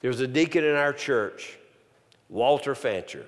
there 0.00 0.10
was 0.10 0.20
a 0.20 0.26
deacon 0.26 0.62
in 0.62 0.74
our 0.74 0.92
church, 0.92 1.56
Walter 2.28 2.74
Fancher, 2.74 3.24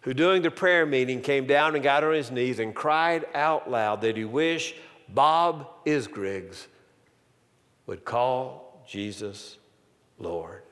who 0.00 0.14
during 0.14 0.40
the 0.40 0.50
prayer 0.50 0.86
meeting 0.86 1.20
came 1.20 1.46
down 1.46 1.74
and 1.74 1.84
got 1.84 2.04
on 2.04 2.14
his 2.14 2.30
knees 2.30 2.58
and 2.58 2.74
cried 2.74 3.26
out 3.34 3.70
loud 3.70 4.00
that 4.00 4.16
he 4.16 4.24
wished 4.24 4.76
Bob 5.10 5.68
Isgriggs 5.84 6.68
would 7.84 8.06
call 8.06 8.82
Jesus 8.88 9.58
Lord. 10.18 10.62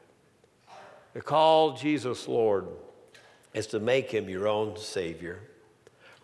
To 1.14 1.20
call 1.22 1.72
Jesus 1.72 2.28
Lord 2.28 2.66
is 3.54 3.66
to 3.68 3.80
make 3.80 4.10
him 4.10 4.28
your 4.28 4.46
own 4.46 4.76
Savior. 4.76 5.40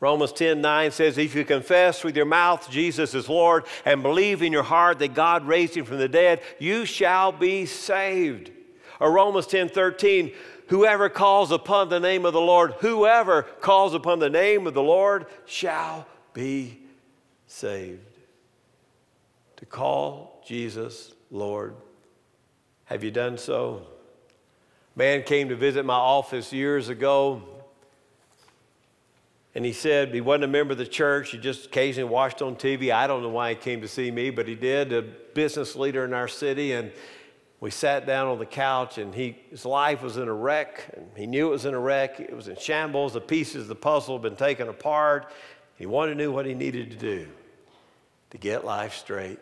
Romans 0.00 0.32
10 0.32 0.60
9 0.60 0.90
says, 0.90 1.16
If 1.16 1.34
you 1.34 1.44
confess 1.44 2.02
with 2.02 2.16
your 2.16 2.26
mouth 2.26 2.68
Jesus 2.68 3.14
is 3.14 3.28
Lord 3.28 3.64
and 3.84 4.02
believe 4.02 4.42
in 4.42 4.52
your 4.52 4.64
heart 4.64 4.98
that 4.98 5.14
God 5.14 5.46
raised 5.46 5.76
him 5.76 5.84
from 5.84 5.98
the 5.98 6.08
dead, 6.08 6.42
you 6.58 6.84
shall 6.84 7.32
be 7.32 7.66
saved. 7.66 8.50
Or 8.98 9.12
Romans 9.12 9.46
10 9.46 9.68
13, 9.68 10.32
whoever 10.66 11.08
calls 11.08 11.52
upon 11.52 11.88
the 11.88 12.00
name 12.00 12.26
of 12.26 12.32
the 12.32 12.40
Lord, 12.40 12.72
whoever 12.80 13.42
calls 13.42 13.94
upon 13.94 14.18
the 14.18 14.28
name 14.28 14.66
of 14.66 14.74
the 14.74 14.82
Lord 14.82 15.26
shall 15.46 16.06
be 16.34 16.80
saved. 17.46 18.18
To 19.56 19.66
call 19.66 20.42
Jesus 20.44 21.14
Lord. 21.30 21.76
Have 22.92 23.02
you 23.02 23.10
done 23.10 23.38
so? 23.38 23.86
Man 24.94 25.22
came 25.22 25.48
to 25.48 25.56
visit 25.56 25.86
my 25.86 25.94
office 25.94 26.52
years 26.52 26.90
ago, 26.90 27.40
and 29.54 29.64
he 29.64 29.72
said 29.72 30.12
he 30.12 30.20
wasn't 30.20 30.44
a 30.44 30.48
member 30.48 30.72
of 30.72 30.78
the 30.78 30.86
church. 30.86 31.30
He 31.30 31.38
just 31.38 31.64
occasionally 31.64 32.10
watched 32.10 32.42
on 32.42 32.54
TV. 32.54 32.92
I 32.92 33.06
don't 33.06 33.22
know 33.22 33.30
why 33.30 33.48
he 33.48 33.54
came 33.54 33.80
to 33.80 33.88
see 33.88 34.10
me, 34.10 34.28
but 34.28 34.46
he 34.46 34.54
did. 34.54 34.92
A 34.92 35.00
business 35.00 35.74
leader 35.74 36.04
in 36.04 36.12
our 36.12 36.28
city, 36.28 36.72
and 36.72 36.92
we 37.60 37.70
sat 37.70 38.04
down 38.04 38.28
on 38.28 38.38
the 38.38 38.44
couch, 38.44 38.98
and 38.98 39.14
he, 39.14 39.38
his 39.48 39.64
life 39.64 40.02
was 40.02 40.18
in 40.18 40.28
a 40.28 40.34
wreck. 40.34 40.90
And 40.94 41.06
he 41.16 41.26
knew 41.26 41.46
it 41.48 41.52
was 41.52 41.64
in 41.64 41.72
a 41.72 41.80
wreck. 41.80 42.20
It 42.20 42.36
was 42.36 42.48
in 42.48 42.56
shambles. 42.56 43.14
The 43.14 43.22
pieces 43.22 43.62
of 43.62 43.68
the 43.68 43.74
puzzle 43.74 44.16
had 44.16 44.22
been 44.22 44.36
taken 44.36 44.68
apart. 44.68 45.32
He 45.76 45.86
wanted 45.86 46.18
to 46.18 46.24
know 46.24 46.30
what 46.30 46.44
he 46.44 46.52
needed 46.52 46.90
to 46.90 46.96
do 46.98 47.28
to 48.32 48.36
get 48.36 48.66
life 48.66 48.92
straight. 48.96 49.38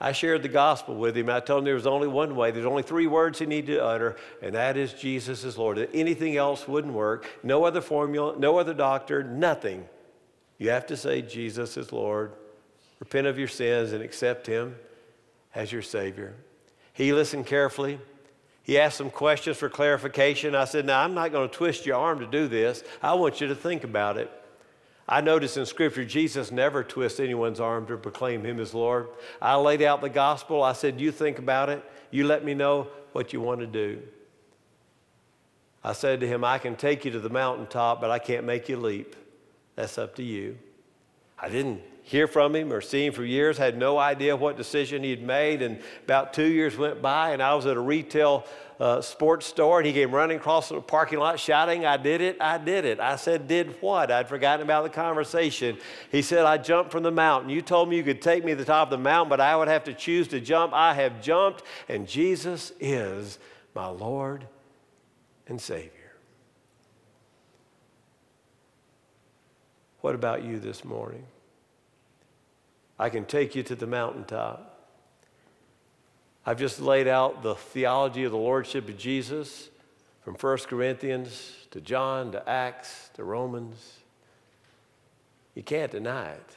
I 0.00 0.12
shared 0.12 0.42
the 0.42 0.48
gospel 0.48 0.94
with 0.94 1.16
him. 1.16 1.28
I 1.28 1.40
told 1.40 1.60
him 1.60 1.64
there 1.64 1.74
was 1.74 1.86
only 1.86 2.06
one 2.06 2.36
way. 2.36 2.52
There's 2.52 2.66
only 2.66 2.84
three 2.84 3.08
words 3.08 3.40
he 3.40 3.46
needed 3.46 3.74
to 3.74 3.84
utter, 3.84 4.16
and 4.40 4.54
that 4.54 4.76
is 4.76 4.92
Jesus 4.92 5.42
is 5.42 5.58
Lord. 5.58 5.88
Anything 5.92 6.36
else 6.36 6.68
wouldn't 6.68 6.94
work. 6.94 7.26
No 7.42 7.64
other 7.64 7.80
formula, 7.80 8.38
no 8.38 8.58
other 8.58 8.74
doctor, 8.74 9.24
nothing. 9.24 9.88
You 10.58 10.70
have 10.70 10.86
to 10.86 10.96
say 10.96 11.22
Jesus 11.22 11.76
is 11.76 11.92
Lord. 11.92 12.32
Repent 13.00 13.26
of 13.26 13.38
your 13.38 13.48
sins 13.48 13.92
and 13.92 14.02
accept 14.02 14.46
him 14.46 14.76
as 15.54 15.72
your 15.72 15.82
Savior. 15.82 16.34
He 16.92 17.12
listened 17.12 17.46
carefully. 17.46 18.00
He 18.62 18.78
asked 18.78 18.98
some 18.98 19.10
questions 19.10 19.56
for 19.56 19.68
clarification. 19.68 20.54
I 20.54 20.64
said, 20.64 20.84
Now, 20.84 21.02
I'm 21.02 21.14
not 21.14 21.32
going 21.32 21.48
to 21.48 21.54
twist 21.54 21.86
your 21.86 21.96
arm 21.96 22.20
to 22.20 22.26
do 22.26 22.48
this. 22.48 22.84
I 23.02 23.14
want 23.14 23.40
you 23.40 23.48
to 23.48 23.54
think 23.54 23.82
about 23.82 24.18
it. 24.18 24.30
I 25.08 25.22
notice 25.22 25.56
in 25.56 25.64
Scripture, 25.64 26.04
Jesus 26.04 26.50
never 26.50 26.84
twists 26.84 27.18
anyone's 27.18 27.60
arm 27.60 27.86
to 27.86 27.96
proclaim 27.96 28.44
Him 28.44 28.60
as 28.60 28.74
Lord. 28.74 29.08
I 29.40 29.56
laid 29.56 29.80
out 29.82 30.02
the 30.02 30.10
gospel. 30.10 30.62
I 30.62 30.74
said, 30.74 31.00
You 31.00 31.10
think 31.10 31.38
about 31.38 31.70
it. 31.70 31.82
You 32.10 32.26
let 32.26 32.44
me 32.44 32.54
know 32.54 32.88
what 33.12 33.32
you 33.32 33.40
want 33.40 33.60
to 33.60 33.66
do. 33.66 34.02
I 35.82 35.92
said 35.92 36.20
to 36.20 36.26
him, 36.26 36.44
I 36.44 36.58
can 36.58 36.76
take 36.76 37.04
you 37.04 37.10
to 37.12 37.20
the 37.20 37.30
mountaintop, 37.30 38.00
but 38.00 38.10
I 38.10 38.18
can't 38.18 38.44
make 38.44 38.68
you 38.68 38.76
leap. 38.76 39.16
That's 39.76 39.96
up 39.96 40.16
to 40.16 40.22
you. 40.22 40.58
I 41.38 41.48
didn't 41.48 41.82
hear 42.02 42.26
from 42.26 42.54
him 42.54 42.72
or 42.72 42.80
see 42.80 43.06
him 43.06 43.12
for 43.12 43.24
years, 43.24 43.58
had 43.58 43.78
no 43.78 43.98
idea 43.98 44.34
what 44.34 44.56
decision 44.56 45.04
he 45.04 45.10
had 45.10 45.22
made. 45.22 45.62
And 45.62 45.80
about 46.04 46.34
two 46.34 46.46
years 46.46 46.76
went 46.76 47.00
by, 47.00 47.30
and 47.30 47.42
I 47.42 47.54
was 47.54 47.66
at 47.66 47.76
a 47.76 47.80
retail 47.80 48.44
sports 49.02 49.46
store, 49.46 49.78
and 49.78 49.86
he 49.86 49.92
came 49.92 50.14
running 50.14 50.36
across 50.36 50.68
the 50.68 50.80
parking 50.80 51.18
lot 51.18 51.40
shouting, 51.40 51.84
I 51.84 51.96
did 51.96 52.20
it, 52.20 52.36
I 52.40 52.58
did 52.58 52.84
it. 52.84 53.00
I 53.00 53.16
said, 53.16 53.48
Did 53.48 53.74
what? 53.80 54.10
I'd 54.10 54.28
forgotten 54.28 54.62
about 54.62 54.84
the 54.84 54.90
conversation. 54.90 55.78
He 56.12 56.22
said, 56.22 56.44
I 56.44 56.58
jumped 56.58 56.92
from 56.92 57.02
the 57.02 57.10
mountain. 57.10 57.50
You 57.50 57.60
told 57.60 57.88
me 57.88 57.96
you 57.96 58.04
could 58.04 58.22
take 58.22 58.44
me 58.44 58.52
to 58.52 58.56
the 58.56 58.64
top 58.64 58.88
of 58.88 58.90
the 58.90 59.02
mountain, 59.02 59.30
but 59.30 59.40
I 59.40 59.56
would 59.56 59.68
have 59.68 59.84
to 59.84 59.94
choose 59.94 60.28
to 60.28 60.40
jump. 60.40 60.72
I 60.72 60.94
have 60.94 61.20
jumped, 61.20 61.64
and 61.88 62.06
Jesus 62.06 62.72
is 62.78 63.40
my 63.74 63.88
Lord 63.88 64.46
and 65.48 65.60
Savior. 65.60 65.92
What 70.00 70.14
about 70.14 70.44
you 70.44 70.60
this 70.60 70.84
morning? 70.84 71.26
I 72.96 73.10
can 73.10 73.24
take 73.24 73.56
you 73.56 73.62
to 73.64 73.74
the 73.74 73.86
mountaintop. 73.86 74.77
I've 76.48 76.58
just 76.58 76.80
laid 76.80 77.08
out 77.08 77.42
the 77.42 77.56
theology 77.56 78.24
of 78.24 78.32
the 78.32 78.38
Lordship 78.38 78.88
of 78.88 78.96
Jesus 78.96 79.68
from 80.22 80.32
1 80.34 80.58
Corinthians 80.60 81.52
to 81.72 81.78
John 81.82 82.32
to 82.32 82.48
Acts 82.48 83.10
to 83.16 83.24
Romans. 83.24 83.98
You 85.54 85.62
can't 85.62 85.92
deny 85.92 86.30
it. 86.30 86.56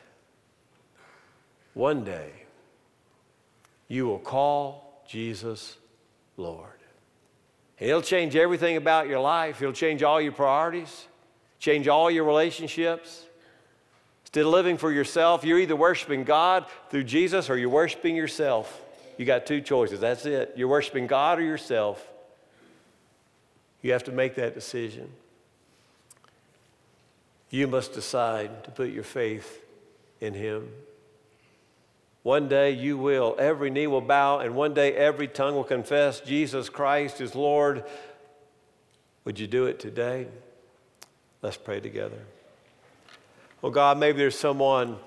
One 1.73 2.05
day, 2.05 2.31
you 3.89 4.05
will 4.05 4.19
call 4.19 5.03
Jesus 5.05 5.75
Lord. 6.37 6.69
And 7.77 7.89
He'll 7.89 8.01
change 8.01 8.37
everything 8.37 8.77
about 8.77 9.09
your 9.09 9.19
life. 9.19 9.59
He'll 9.59 9.73
change 9.73 10.03
all 10.03 10.21
your 10.21 10.31
priorities, 10.31 11.05
change 11.59 11.89
all 11.89 12.09
your 12.09 12.23
relationships. 12.23 13.25
Instead 14.23 14.45
of 14.45 14.53
living 14.53 14.77
for 14.77 14.89
yourself, 14.89 15.43
you're 15.43 15.59
either 15.59 15.75
worshiping 15.75 16.23
God 16.23 16.65
through 16.89 17.03
Jesus 17.03 17.49
or 17.49 17.57
you're 17.57 17.67
worshiping 17.67 18.15
yourself. 18.15 18.81
You 19.21 19.27
got 19.27 19.45
two 19.45 19.61
choices. 19.61 19.99
That's 19.99 20.25
it. 20.25 20.53
You're 20.55 20.67
worshiping 20.67 21.05
God 21.05 21.37
or 21.37 21.43
yourself. 21.43 22.03
You 23.83 23.91
have 23.91 24.05
to 24.05 24.11
make 24.11 24.33
that 24.33 24.55
decision. 24.55 25.11
You 27.51 27.67
must 27.67 27.93
decide 27.93 28.63
to 28.63 28.71
put 28.71 28.89
your 28.89 29.03
faith 29.03 29.63
in 30.21 30.33
Him. 30.33 30.69
One 32.23 32.47
day 32.47 32.71
you 32.71 32.97
will, 32.97 33.35
every 33.37 33.69
knee 33.69 33.85
will 33.85 34.01
bow, 34.01 34.39
and 34.39 34.55
one 34.55 34.73
day 34.73 34.95
every 34.95 35.27
tongue 35.27 35.53
will 35.53 35.63
confess 35.63 36.19
Jesus 36.19 36.67
Christ 36.67 37.21
is 37.21 37.35
Lord. 37.35 37.83
Would 39.25 39.39
you 39.39 39.45
do 39.45 39.67
it 39.67 39.79
today? 39.79 40.25
Let's 41.43 41.57
pray 41.57 41.79
together. 41.79 42.23
Well, 43.61 43.71
God, 43.71 43.99
maybe 43.99 44.17
there's 44.17 44.39
someone, 44.39 44.97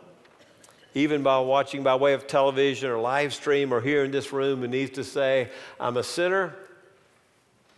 even 0.95 1.23
by 1.23 1.39
watching 1.41 1.83
by 1.83 1.97
way 1.97 2.15
of 2.15 2.27
television 2.27 2.89
or 2.89 2.99
live 2.99 3.35
stream 3.35 3.75
or 3.75 3.81
here 3.81 4.05
in 4.05 4.13
this 4.13 4.33
room, 4.33 4.61
who 4.61 4.69
needs 4.69 4.93
to 4.93 5.05
say, 5.05 5.51
I'm 5.79 5.97
a 5.97 6.05
sinner 6.05 6.55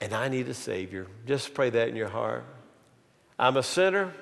and 0.01 0.13
I 0.13 0.29
need 0.29 0.49
a 0.49 0.55
Savior. 0.55 1.07
Just 1.27 1.55
pray 1.55 1.71
that 1.71 1.89
in 1.89 1.97
your 1.97 2.09
heart. 2.09 2.45
I'm 3.39 3.57
a 3.57 3.63
sinner 3.63 4.13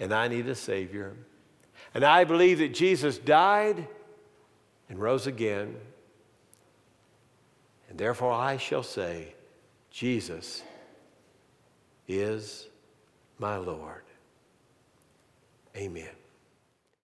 and 0.00 0.12
I 0.12 0.26
need 0.28 0.48
a 0.48 0.54
Savior. 0.54 1.14
And 1.94 2.04
I 2.04 2.24
believe 2.24 2.58
that 2.58 2.74
Jesus 2.74 3.16
died 3.16 3.86
and 4.88 4.98
rose 4.98 5.26
again. 5.26 5.76
And 7.88 7.98
therefore 7.98 8.32
I 8.32 8.56
shall 8.56 8.82
say, 8.82 9.34
Jesus 9.90 10.62
is 12.08 12.66
my 13.38 13.56
Lord. 13.56 14.02
Amen. 15.76 16.17